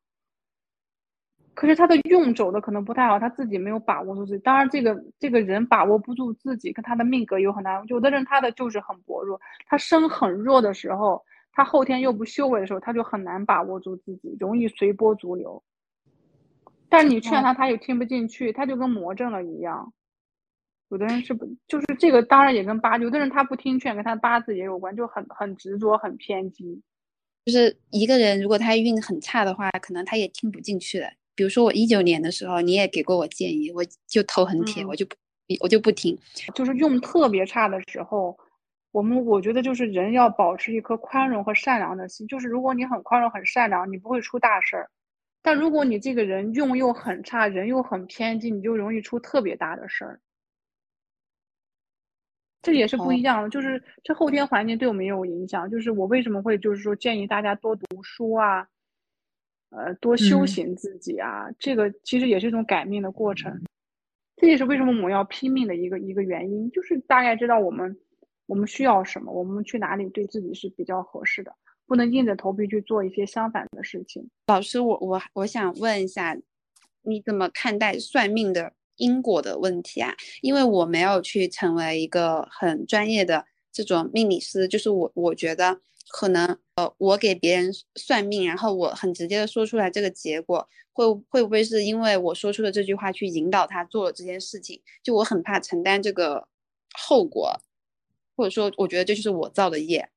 [1.57, 4.39] 可是他的用走的可能不太好，他自己没有把握住自己。
[4.41, 7.83] 当然，这个这个人把握不住自己，跟他的命格有很大。
[7.87, 15.63] 有的人他的就是很薄弱，他身很弱的时候，他后天又不修为的时候，他就很难把握住自己，容易随波逐流。
[16.91, 19.93] 但是你劝他，他又听不进去，他就跟魔怔了一样。
[20.91, 22.23] 有的人是不就是这个？
[22.23, 26.83] 当然也跟八，有的人他不听劝，跟他八字也有关，就很很执着，很偏激。
[27.45, 31.11] 就是一个人如果他运很差的话，可能他也听不进去的。
[31.37, 35.15] 比如说我一九年的时候，你也给过我建议，我就头很铁，我就不，
[35.61, 36.19] 我就不听。
[36.55, 38.37] 就是用特别差的时候，
[38.91, 42.27] 我们我觉得就是人要保持一颗宽容和善良的心。
[42.27, 44.87] 就是如果你很宽容、很善良，你不会出大事儿；
[45.43, 50.21] 但如果你这个人用又很差，人又很偏激，你就容易出特别大的事儿。
[52.63, 55.71] 这也是不一样的，就是这后天环境对我们也有影响。
[55.71, 58.67] 就是我为什么会就是说建议大家多读书啊？
[59.77, 63.61] 呃，多修行自己啊，这个其实也是一种改命的过程。
[64.37, 67.95] 这也是为什么我们要拼命的一个一个原因，就是大概知道我们
[68.47, 71.53] 我们需要什么，我们去哪里对自己是比较合适的，
[71.87, 74.31] 不能硬着头皮去做一些相反的事情。
[74.47, 76.39] 老师，我我我想问一下，
[77.03, 80.15] 你怎么看待算命的因果的问题啊？
[80.41, 85.81] 因为我没有去成为一个很专业的这种命理师，就是我我觉得。
[86.09, 94.81] 可能呃，我给别人算命，然后我很直接的说出来这个结果，会会不会是因为我说出的这句话去引导他做了这件事情？
[95.03, 96.47] 就我很怕承担这个
[96.93, 97.61] 后果，
[98.37, 100.09] 或者说我觉得这就是我造的业。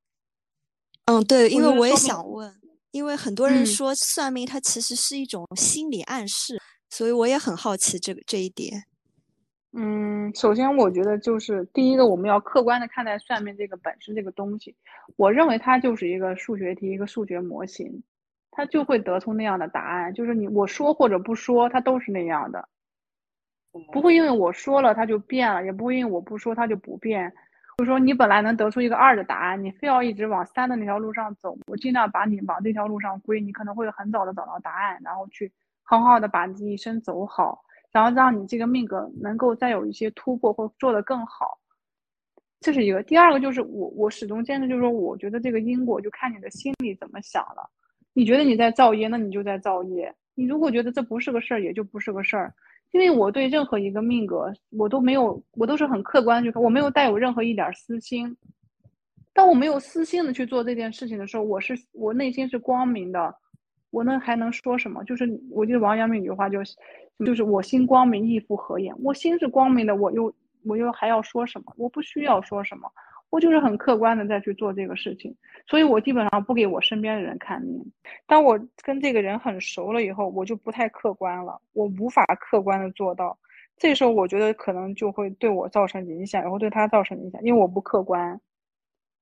[1.06, 2.56] 嗯，对，因为我也想问，
[2.91, 8.86] 因为很多人说算命它其实是一种心理暗示，所以我也很好奇这个这一点。
[9.71, 14.75] 嗯，首先我觉得就是第一个，我们要客观的看待算命这个本身这个东西。
[15.15, 18.01] 我认为它就是一个数学题，一个数学模型，
[18.49, 20.12] 它就会得出那样的答案。
[20.13, 22.67] 就是你我说或者不说，它都是那样的，
[23.91, 27.32] 不会因为我说了它就变了，也不会因为我不说它就不变。
[27.77, 35.51] 就说你本来能得出一个二的答案，你非要一直往三的那条路上走，我尽量把你往这条路上归，你可能会很早的找到答案，然后去
[35.84, 37.63] 很好的把这一生走好。
[37.91, 41.58] 然后让你这个命格能够再有一些突破或做得更好，
[42.60, 43.02] 这是一个。
[43.04, 47.70] 第二个就是我我始终坚持就是说，我觉得这个因果就看你的心里怎么想了。
[48.14, 52.53] 你觉得你在造业，那你就在造业；你如果觉得这不是个事儿，也就不是个事儿。
[52.91, 58.36] 因为我对任何一个命格，我都没有，我都是很客观去看，我没有带有任何一点私心。
[59.32, 63.34] 当我没有私心的去做这件事情的时候，我是我内心是光明的。
[63.91, 65.03] 我那还能说什么？
[65.03, 66.76] 就是我记得王阳明有句话，就是
[67.26, 68.95] 就是我心光明，亦复何言？
[69.03, 70.34] 我心是光明的，我又
[70.65, 71.74] 我又还要说什么？
[71.78, 72.89] 我不需要说什么，
[73.30, 75.36] 我就是很客观的再去做这个事情，
[75.67, 77.86] 所以我基本上不给我身边的人看命。
[78.26, 83.38] 当我跟这个人很熟了以后，我就不太客观了，我无法客观的做到。
[83.78, 88.41] 这时候我觉得可能就会对我造成影响，然后对他造成影响，因为我不客观，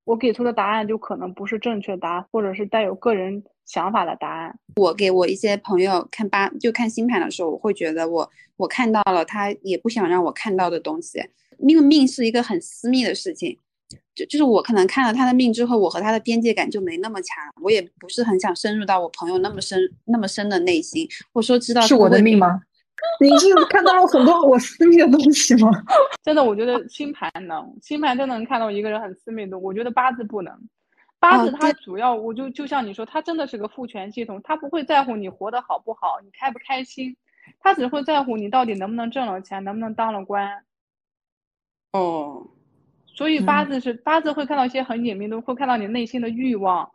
[0.03, 4.57] 我给出的答案就可能不是正确答案，或者是带有个人想法的答案。
[4.77, 11.23] 我给我一些朋友看八，就看星盘的时候，我会觉得我我看到了他也不想让我看到的东西，
[11.59, 13.55] 因为命是一个很私密的事情，
[14.15, 22.61] 就就是我可能看了他的命之后，我和他的边界感就没那么强，我也不是很想深入到我朋友那么深那么深的内心，或者说知道是我的命吗？
[23.21, 25.69] 你是看到了很多我私密的东西吗？
[26.23, 29.57] 真的，我觉得星盘能，星盘真的能看到一个人很私密的。
[29.57, 30.51] 我觉得八字不能，
[31.19, 37.15] 八字它主要，我就就像你说，它真的是个父权系统，它不会在乎你活得好不好，你开不开心，
[37.59, 40.63] 它只会在乎你到底能不能挣了钱，能不能当了官。
[41.93, 42.47] 哦，
[43.07, 46.91] 所以八字是八字会看到一些很隐秘的，会看到你内心的欲望。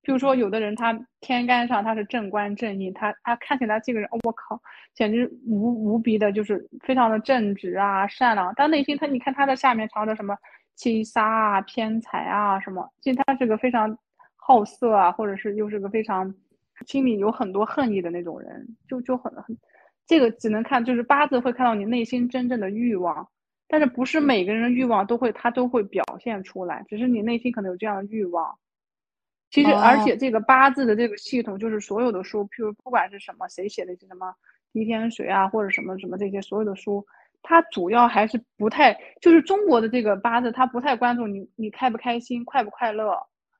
[0.00, 4.58] 比如说，有的人他天干上他是正官正印，他他看起来这个人，我靠，
[4.94, 8.54] 简直无无比的，就是非常的正直啊、善良。
[8.56, 10.36] 但内心他，你看他的下面藏着什么
[10.76, 13.98] 七杀啊、偏财啊什么，其实他是个非常
[14.36, 16.32] 好色啊，或者是又是个非常
[16.86, 19.58] 心里有很多恨意的那种人，就就很很，
[20.06, 23.28] 这个只能看就是八字会看到你内心真正的欲望，
[23.66, 28.56] 但是不是每个人的欲望都会他都会表现出来，只是你内心可能有这样的欲望。
[29.48, 34.34] 其实，而且这个八字的这个系统，就是所有的书，譬如不管是什么谁写的，什么
[34.72, 37.06] 滴天水啊，或者什么什么这些所有的书，
[37.42, 43.16] 它主要还是不太，就是中国的这个八字，他不太关注你你开不开心，快不快乐，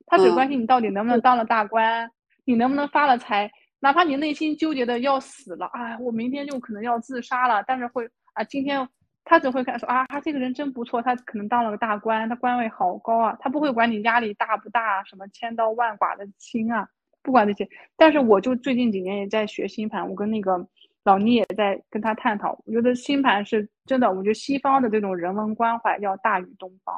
[0.06, 2.10] 他只关心你到底能不能当了大官，
[2.44, 3.50] 你能不能发了财，
[3.80, 8.88] 哪怕你内心纠结的要死了，哎，我明天就可能要自杀了，但是会啊，今天。
[9.28, 16.86] 他只会看说啊，他这个人真不错，他可能当了个大官，他官位好高啊，他不会管你压力大不大，什么千刀万剐的轻啊，
[17.24, 17.68] 不管这些。
[17.96, 20.64] 但是我就最近几年也在学星盘，我跟那个
[21.06, 26.94] 老倪也在跟他探讨，我觉得星盘是真的，我觉得西方的这种人文关怀要大于东方。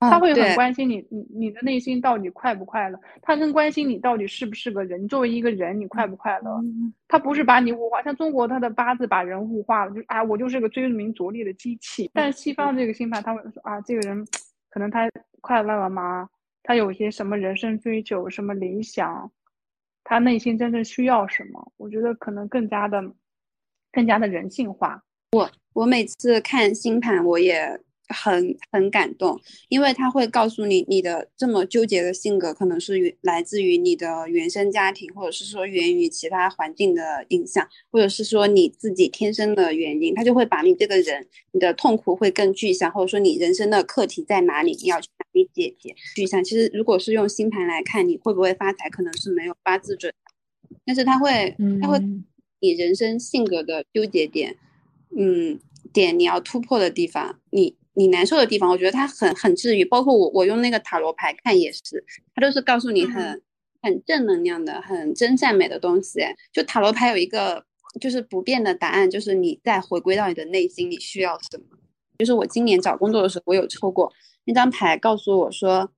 [0.00, 3.00] 他会很关心你，你你的内心到底快不快乐？
[3.22, 5.08] 他更关心你到底是不是个人。
[5.08, 6.60] 作为一个人，你快不快乐？
[7.08, 12.10] 他不是把你物化，像中国他的八字把人物化了，就啊，我就是个追名逐利的机器。
[12.14, 14.24] 但西方这个星盘，他会说啊，这个人
[14.70, 15.08] 可能他
[15.40, 16.28] 快乐了吗？
[16.62, 19.30] 他有些什么人生追求，什么理想？
[20.04, 21.72] 他内心真正需要什么？
[21.76, 23.02] 我觉得可能更加的，
[23.92, 25.02] 更加的人性化。
[25.32, 27.80] 我我每次看星盘，我也。
[28.10, 40.14] 很很感动，因为他会告诉你，你的这么纠结的性格，可能是来自于你的原生家庭，或者是说源于其他环境的影响，或者是说你自己天生的原因。
[40.14, 46.42] 他就会把你这个人，你的痛苦会更具象，或者说你人生的课题在哪里，你要去哪里解决具象。
[46.42, 50.10] 其实，如果是用星盘来看，你会不会发财，可能是没有八字准，
[50.86, 51.98] 但是他会，他会
[52.60, 54.56] 你人生性格的纠结点，
[55.16, 55.58] 嗯，
[55.92, 57.76] 点你要突破的地方，你。
[57.94, 59.84] 你难受的地方，我觉得它很很治愈。
[59.84, 63.42] 包括我，我用那个塔罗牌看也是，它都是告诉你很
[63.82, 66.20] 很正能量的、很真善美的东西。
[66.52, 67.64] 就塔罗牌有一个
[68.00, 71.64] 就是不变的答案，就是你再回归到你的内心，你需要什么？
[72.20, 74.12] 就是我今年找工作的时候，我有抽过
[74.44, 75.90] 那张牌，告诉我说，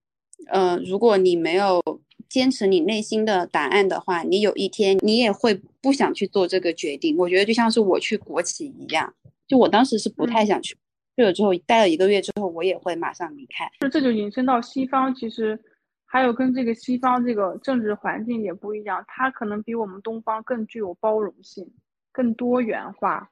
[0.47, 1.83] 呃，如果你没有
[2.31, 7.17] 坚持你内心的答案的话，你有一天你也会不想去做这个决定。
[7.19, 9.13] 我觉得就像是我去国企一样，
[9.49, 10.77] 就我当时是不太想去。
[11.17, 13.69] 去了之后，待了一个月之后，我也会马上离开。
[13.81, 15.59] 就这就引申到西方，其实
[16.07, 21.69] 还有跟这个西方这个政治环境也不一样，它可能比我们东方更具有包容性，
[22.13, 23.29] 更多元化。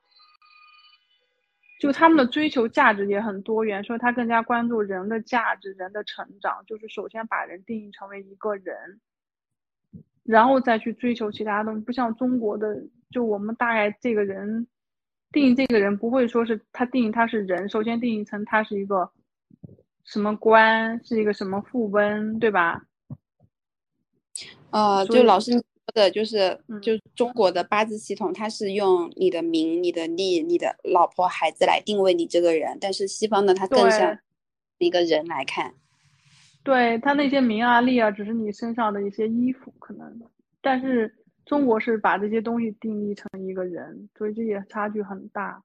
[1.78, 9.00] 就他们的追求价值也很多元，所以他更加关注人的价值、人的成长，就是首先把人定义成为一个人，
[10.24, 11.80] 然后再去追求其他东西。
[11.80, 14.66] 不像中国的，就我们大概这个人。
[15.30, 19.10] 定义这个人不会说是他定义他是人，首先定义成他是一个
[20.02, 22.82] 什么官，是一个什么富翁，对吧？
[24.70, 25.62] 呃，就老师说
[25.94, 34.18] 的，就是就中国的八字系统，它是用你的名、你的利、你的老婆孩子来定位你这个人，但是西方的它更像
[34.78, 35.74] 一个人来看。
[36.62, 40.20] 对他那些名啊利啊，只是你身上的一些衣服可能，
[40.60, 41.14] 但是。
[41.48, 45.62] 中国是把这些东西定义成一个人，所以这也差距很大。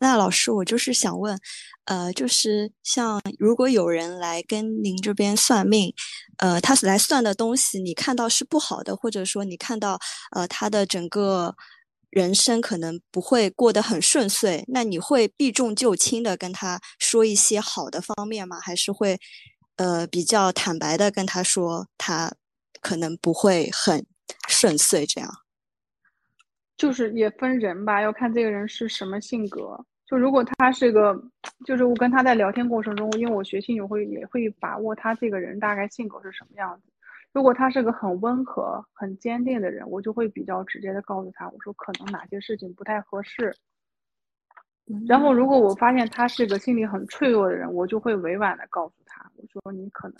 [0.00, 1.38] 那老师，我就是想问，
[1.84, 5.92] 呃，就是像如果有人来跟您这边算命，
[6.38, 9.98] 呃，他来算的东西你看到是不好的，或者说你看到
[10.34, 11.54] 呃他的整个
[12.10, 18.58] 人生可能不会过得很顺遂，那你会避重就轻的跟他说一些好的方面吗？
[18.60, 19.18] 还是会
[19.76, 22.32] 呃比较坦白的跟他说，他
[22.80, 24.06] 可能不会很
[24.48, 25.43] 顺遂这样。
[26.76, 29.78] 就是也分人吧，要看这个人是什么性格。
[30.06, 31.18] 就如果他是个，
[31.64, 36.92] 就是我跟他在聊天过程中，因为我学心理会也会把握他这个人大概性格是什么样子。
[37.32, 43.54] 如果他是个很温和、很坚定的人，我就会比较直接的告诉他，我说可能哪些事情不太合适。
[45.08, 50.16] 然后如果我发现他是个心理很脆弱的人，我就会委婉的告诉他，我说你可能，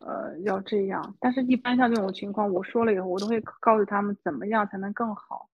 [0.00, 1.14] 呃，要这样。
[1.20, 5.48] 但是，一般像这种情况，我说了以后，我都会告诉他们怎么样才能更好。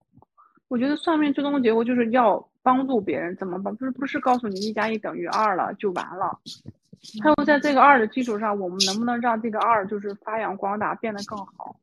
[0.67, 3.75] 我觉得算命最终的结果就是要帮助别人，怎么帮？
[3.75, 6.39] 不是不是告诉你一加一等于二了就完了。
[7.21, 11.75] 还有在这个二的基础上，我们能不能让这个二就是发扬光大，变得更好？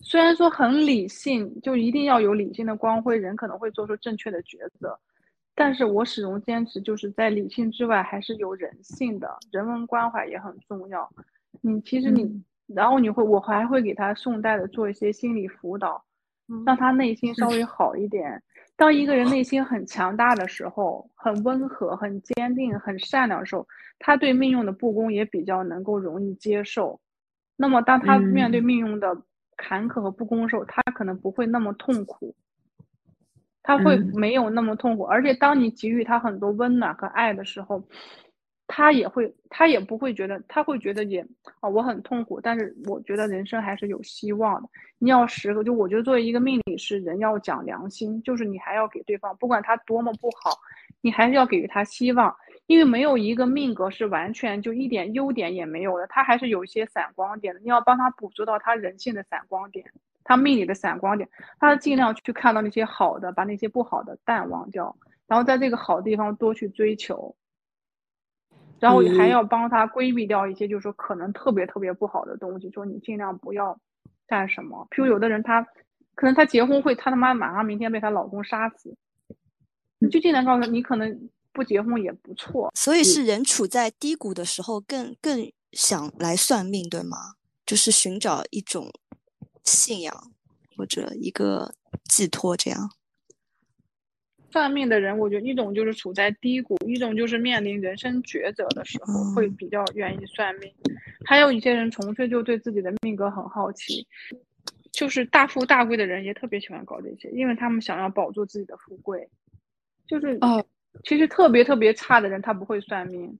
[0.00, 4.98] 虽然说很理性，就一定要有理性的光辉，人可能会做出正确的抉择。
[5.54, 11.10] 但是我始终坚持，就是在理性之外还是有人性的，人文关怀也很重要。
[11.60, 16.02] 你其实你，然后你会，我还会给他顺带的做一些心理辅导。
[16.66, 18.42] 让他内心稍微好一点。
[18.76, 23.66] 当一个人内心很强大的时候，很温和、很坚定、很善良的时候，
[23.98, 27.00] 他对命运的不公也比较能够容易接受。
[27.56, 29.16] 那么，当他面对命运的
[29.56, 32.34] 坎坷和不公时候，他可能不会那么痛苦，
[33.62, 35.04] 他会没有那么痛苦。
[35.04, 37.82] 而且，当你给予他很多温暖和爱的时候，
[38.66, 41.20] 他也会，他也不会觉得，他会觉得也
[41.60, 44.68] 啊，我很痛苦，但是我觉得人生还是有希望的。
[44.98, 50.56] 你要时刻就，我觉得作为一个命理师，人要讲良心，就是你还要给对方，不管他多么不好，
[51.02, 52.34] 你还是要给予他希望，
[52.66, 57.60] 因为没有一个命格是完全就一点优点也没有的，他还是有一些闪光点的。
[57.60, 59.84] 你要帮他捕捉到他人性的闪光点，
[60.24, 61.28] 他命里的闪光点，
[61.60, 64.96] 他尽量去看到那些好的，把那些不好的淡忘掉，
[65.26, 67.36] 然后在这个好地方多去追求。
[68.84, 73.80] 然后还要帮他规避掉一些，就是说可能特别特别不好的东西，说你尽量不要
[74.26, 74.86] 干什么。
[74.90, 75.62] 譬如有的人他
[76.14, 78.94] 可能他结婚会，他他妈马上明天被她老公杀死，
[80.00, 82.70] 你就尽量告诉他，你可能不结婚也不错。
[82.74, 87.16] 所以是人处在低谷的时候，更更想来算命，对吗？
[87.64, 88.92] 就是寻找一种
[89.62, 90.14] 信仰
[90.76, 91.74] 或者一个
[92.04, 92.90] 寄托，这样。
[94.54, 100.72] 算命的人，我觉得一种就是处在低谷，一种就是面临人生抉择的时候会比较愿意算命。
[101.26, 104.06] 还有一些人纯粹就对自己的命格很好奇，
[104.92, 109.28] 就是大富大贵的人也特别喜欢搞这些，因为他们想要保住自己的富贵。
[110.06, 110.64] 就是哦，
[111.02, 113.36] 其实特别特别差的人他不会算命，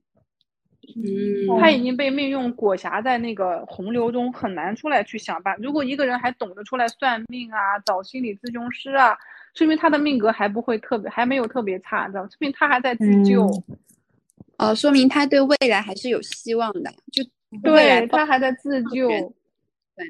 [0.95, 5.55] 嗯，他已经被命运裹挟在那个洪流中，很难出来去想办。
[5.61, 9.17] 如果一个人还懂得出来算命啊，找心理咨询师啊。
[9.53, 12.23] 说明他的命格还不会特别，还没有特别差，知道？
[12.23, 13.49] 说明他还在自救，
[14.57, 17.23] 哦，说明他对未来还是有希望的，就
[17.63, 19.09] 对他还在自救。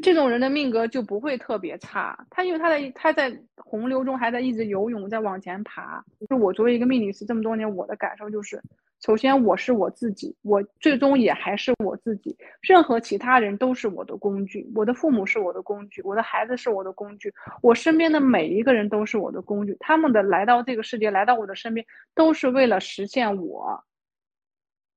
[0.02, 6.04] 这种人的命格就不会特别差，他因为他在他在洪流中还在一直游泳，在往前爬。
[6.28, 8.60] 就我作为一个命理师这么多年，我的感受就是。
[9.04, 12.36] 首先，我是我自己，我最终也还是我自己。
[12.60, 17.32] 任何其他人都是我的工具，我的父母是我的工具，我的孩子是我的工具，
[17.62, 19.76] 我身边的每一个人都是我的工具。
[19.80, 21.86] 他们的来到这个世界，来到我的身边，
[22.16, 23.84] 都是为了实现我，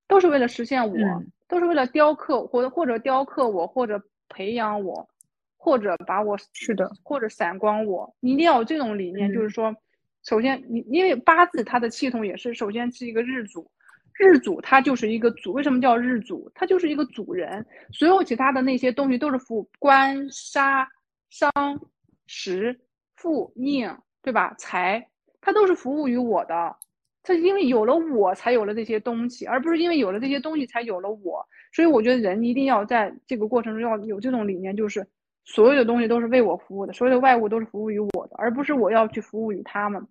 [0.07, 0.95] 都是为了实现我，
[1.47, 5.07] 都是为了雕刻或者或者雕刻我，或者培养我，
[5.55, 8.11] 或者把我是的，或者闪光我。
[8.21, 9.75] 你一定要有这种理念，就是说，
[10.23, 13.69] 首先你因为八字它的系统也是首先是一个日主。
[14.19, 16.51] 日主他就是一个主，为什么叫日主？
[16.53, 20.85] 他就是一个主人，所有其他的那些东西都是服务官杀
[21.29, 21.49] 伤
[22.27, 22.77] 食
[23.15, 23.89] 富印，
[24.21, 24.53] 对吧？
[24.57, 25.07] 财，
[25.39, 26.75] 它都是服务于我的。
[27.23, 31.47] 它因为有了我才有了这些东西，而不是因为有了这些东西才有了我。
[31.71, 35.07] 所以我觉得人一定要在这个过程中要有这种理念，就是
[35.45, 40.05] 所有的东西都是为我服务的，所有的外物都是服务于我的，而不是我要去服务于他们。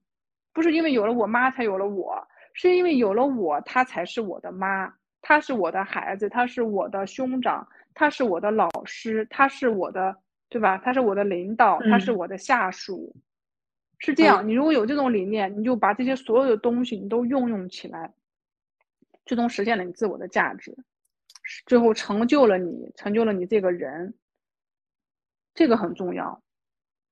[0.54, 2.26] 不是因为有了我妈才有了我。
[2.60, 4.92] 是因为有了我，他才是我的妈，
[5.22, 10.16] 他是我的孩子，他是我的兄长，他是我的老师，他是我的，
[10.48, 10.76] 对吧？
[10.78, 13.14] 他是我的领导，他是我的下属，
[14.00, 14.48] 是这样。
[14.48, 18.12] 你如果有这种理念，你就把这些所有的东西你都运用起来，
[19.24, 20.76] 最终实现了你自我的价值，
[21.64, 24.14] 最后成就了你，成就了你这个人，
[25.54, 26.42] 这个很重要。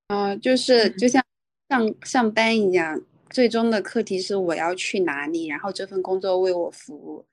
[0.07, 1.23] 嗯，就是就像
[1.69, 3.01] 上上班一样。
[3.29, 7.25] 最终的课题是我要去哪里，然后这份工作为我服务。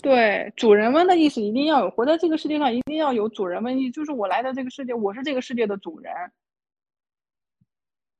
[0.00, 6.12] 对，主人翁的意识一定要有，活在这个世界上一定要有主人翁意，就是我来到这个世界，我是这个世界的主人。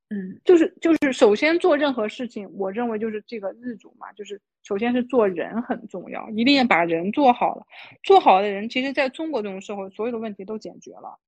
[0.09, 7.65] 嗯，就是就是首先做任何事情，我认为就是这个日主嘛，就是首先是做人很重要，一定要把人做好了。
[8.03, 11.19] 做好的人，其实在中国这种社会，所有的问题都解决了。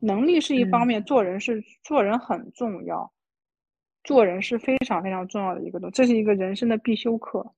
[0.00, 3.12] 能力是一方面，做人是做人很重要，
[4.04, 7.54] 做人是非常非常重要的一个东，这是一个人生的必修课。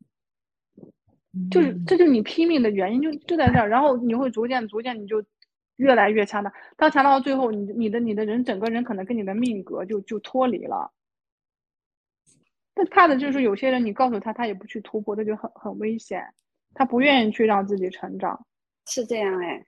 [1.50, 5.24] 就是这就是你拼命的原因，就就在这儿，然后你会逐渐逐渐你就
[5.76, 10.92] 越来越强大，当强大到最后，你你的你的人整个人可能跟你的命格就就脱离了。
[12.72, 16.24] 但怕的就是有些人，你告诉他，他也不去突破，这就很很危险，
[16.72, 18.46] 他不愿意去让自己成长。
[18.86, 19.64] 是这样哎。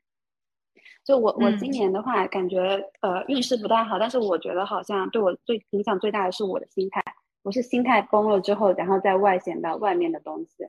[1.07, 2.59] 就我我今年的话，感觉
[3.01, 7.01] 呃运势不太好，但是我觉得好像对我最影响最大的是我的心态。
[7.43, 10.67] 我是心态崩了之后，然后再外显到外面的东西。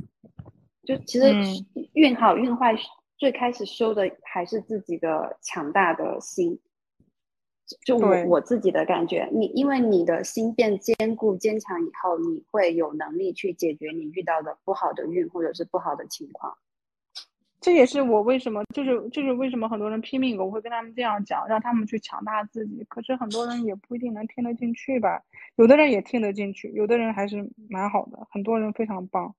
[0.86, 1.34] 就其实
[1.94, 2.76] 运好运坏，
[3.18, 6.60] 最开始修的还是自己的强大的心。
[7.84, 16.56] 就我我自己的感觉，你因为你的心变坚固坚强以后，你会有能力去解决你遇到的不好的运或者是不好的情况。
[17.68, 22.82] 这也是我为什么，就是就是为什么很多人拼命，我会跟他们这样讲，让他们去强大自己。
[22.88, 25.22] 可是很多人也不一定能听得进去吧？
[25.58, 29.36] 有的人也听得进去，有的人还是蛮好的，很多人非常棒。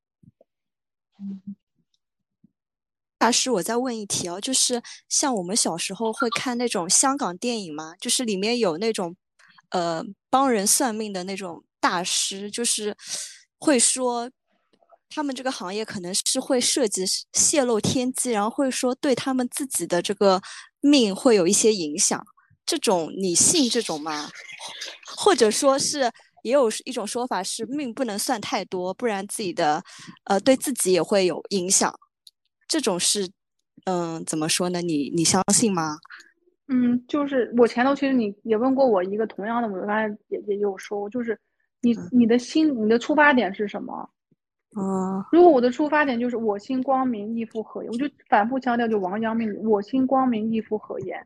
[3.16, 7.94] 大师，我再问一题哦，就是像我们小时候会看那种香港电影吗？
[7.98, 9.16] 就是里面有那种
[9.70, 12.94] 呃帮人算命的那种大师，就是
[13.58, 14.30] 会说。
[15.10, 20.40] 他们这个行业可能是会涉及泄露天机，然后会说对他们自己的这个
[20.80, 22.22] 命会有一些影响。
[22.66, 24.28] 这种你信这种吗？
[25.16, 26.10] 或者说是
[26.42, 29.82] 也有一种说法是命不能算太多，不然自己的
[30.24, 31.92] 呃对自己也会有影响。
[32.68, 33.28] 这种是
[33.86, 34.82] 嗯怎么说呢？
[34.82, 35.96] 你你相信吗？
[36.68, 41.38] 嗯，就是我前头其实你也问过我一个同样的，我刚才也也有说，就是
[41.80, 44.06] 你你的心你的出发点是什么？
[44.80, 47.90] 嗯，如果我的出发点就是我心光明，亦复何言？
[47.90, 51.20] 我就反复强调，就王阳明，我心光明，亦复何言？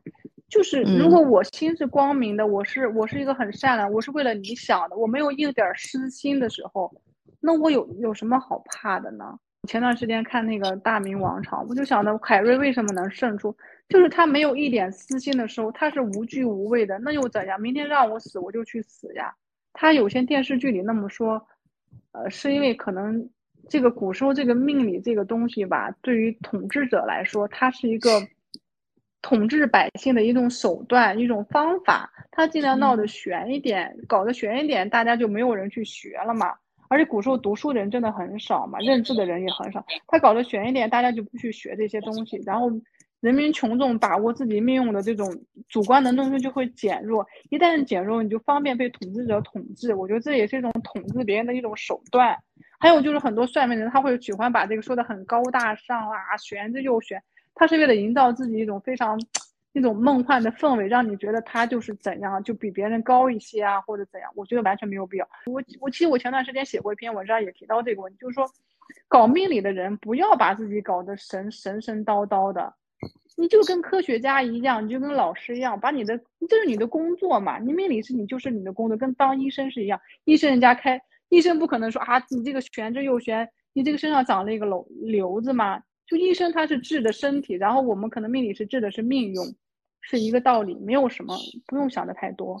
[0.49, 6.91] 就是如果我心是光明的，我是我是一个很善良，我是为了你想的，我没有一点私心的时候，
[7.39, 9.37] 那我有有什么好怕的呢？
[9.67, 13.55] 前段时间看那个《大明王朝》，我就想着海瑞为什么能胜出，
[13.87, 17.61] 就是他没有一点私心的时候，他是无惧无畏的，那又怎样？
[17.61, 19.31] 明天让我死，我就去死呀。
[19.73, 21.39] 他有些电视剧里那么说。
[22.11, 23.27] 呃，是因为可能
[23.73, 28.21] 这个古时候这个命理这个东西吧，对于统治者来说，它是一个
[29.23, 32.07] 统治百姓的一种手段、一种方法。
[32.29, 36.53] 他尽量闹得玄一点，搞得玄一点，大家就没有人去学了嘛。
[36.87, 39.83] 而且古时候读书人真的很少嘛，认字的人也很少。
[40.05, 42.69] 他搞得玄一点，大家就不去学这些东西，然后。
[43.23, 45.33] 人民群众把握自己命运的这种
[45.69, 49.95] 主观能动性就会减弱，一旦减弱，你就方便被统治者统治。
[49.95, 52.37] 我觉得这也是一种统治别人的一种手段。
[52.81, 57.23] 还有就是很多算命人，他会喜欢把这个说的很高大上啊，玄之又玄，
[57.55, 59.17] 他是为了营造自己一种非常
[59.71, 64.29] 那种梦幻的氛围，让你觉得他就是怎样，就比别人高一些啊，或者怎样。
[64.35, 65.25] 我觉得完全没有必要。
[65.45, 68.45] 我我其实我前段时间写过一篇文章，也提到这个问题，就是说，
[69.07, 72.73] 搞命理的人不要把自己搞得神神神叨叨的。
[73.35, 76.17] 你就跟科学家一样，你就跟老师一样，把你的
[76.47, 77.57] 这是你的工作嘛？
[77.57, 79.99] 你命理师，你就是你的工作，跟当医生是一样。
[80.25, 85.81] 医生人家开，医生不可能说啊，你这个悬着又悬，你这个身上长了一个瘤瘤子嘛？
[86.05, 89.45] 就医生他是治的身体，然后我们可能命理是治的是命用，
[90.01, 92.59] 是一个道理，没有什么不用想的太多。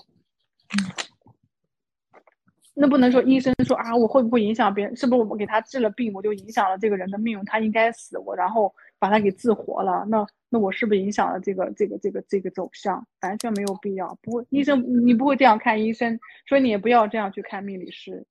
[2.73, 4.95] 那不能说医生说啊，我会不会影响别人？
[4.95, 7.45] 是不是我给他治了病，我就影响了这个人的命运？
[7.45, 8.73] 他应该死，我然后
[9.03, 10.05] 把它给治活了？
[10.07, 13.05] 那那我是不是影响了这个这个这个这个走向？
[13.21, 14.17] 完全没有必要。
[14.21, 18.25] 不会，医生你不会这样看医生，所以你也不要这样去看命理师。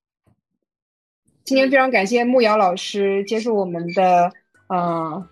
[1.45, 4.33] 今天非常感谢牧瑶老师接受我们的
[4.71, 5.29] 呃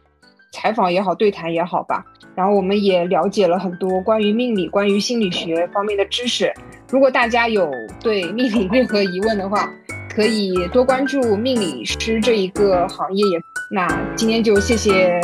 [0.53, 2.05] 采访也好，对谈也好吧。
[2.34, 6.53] 然后我们也了解了很多关于命理、关于心理学方面的知识。
[6.91, 7.66] 如果大家有
[8.03, 9.72] 对命理 任何疑问的话，
[10.14, 13.26] 可以多关注命理师这一个行业。
[13.26, 15.20] 也那今天就谢谢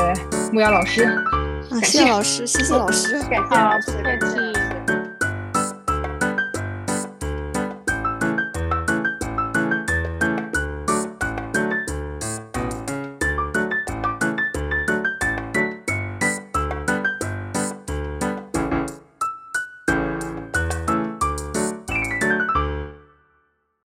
[0.52, 1.08] 木瑶老师，
[1.82, 4.45] 谢谢老师，谢谢老师，感谢老师，客气。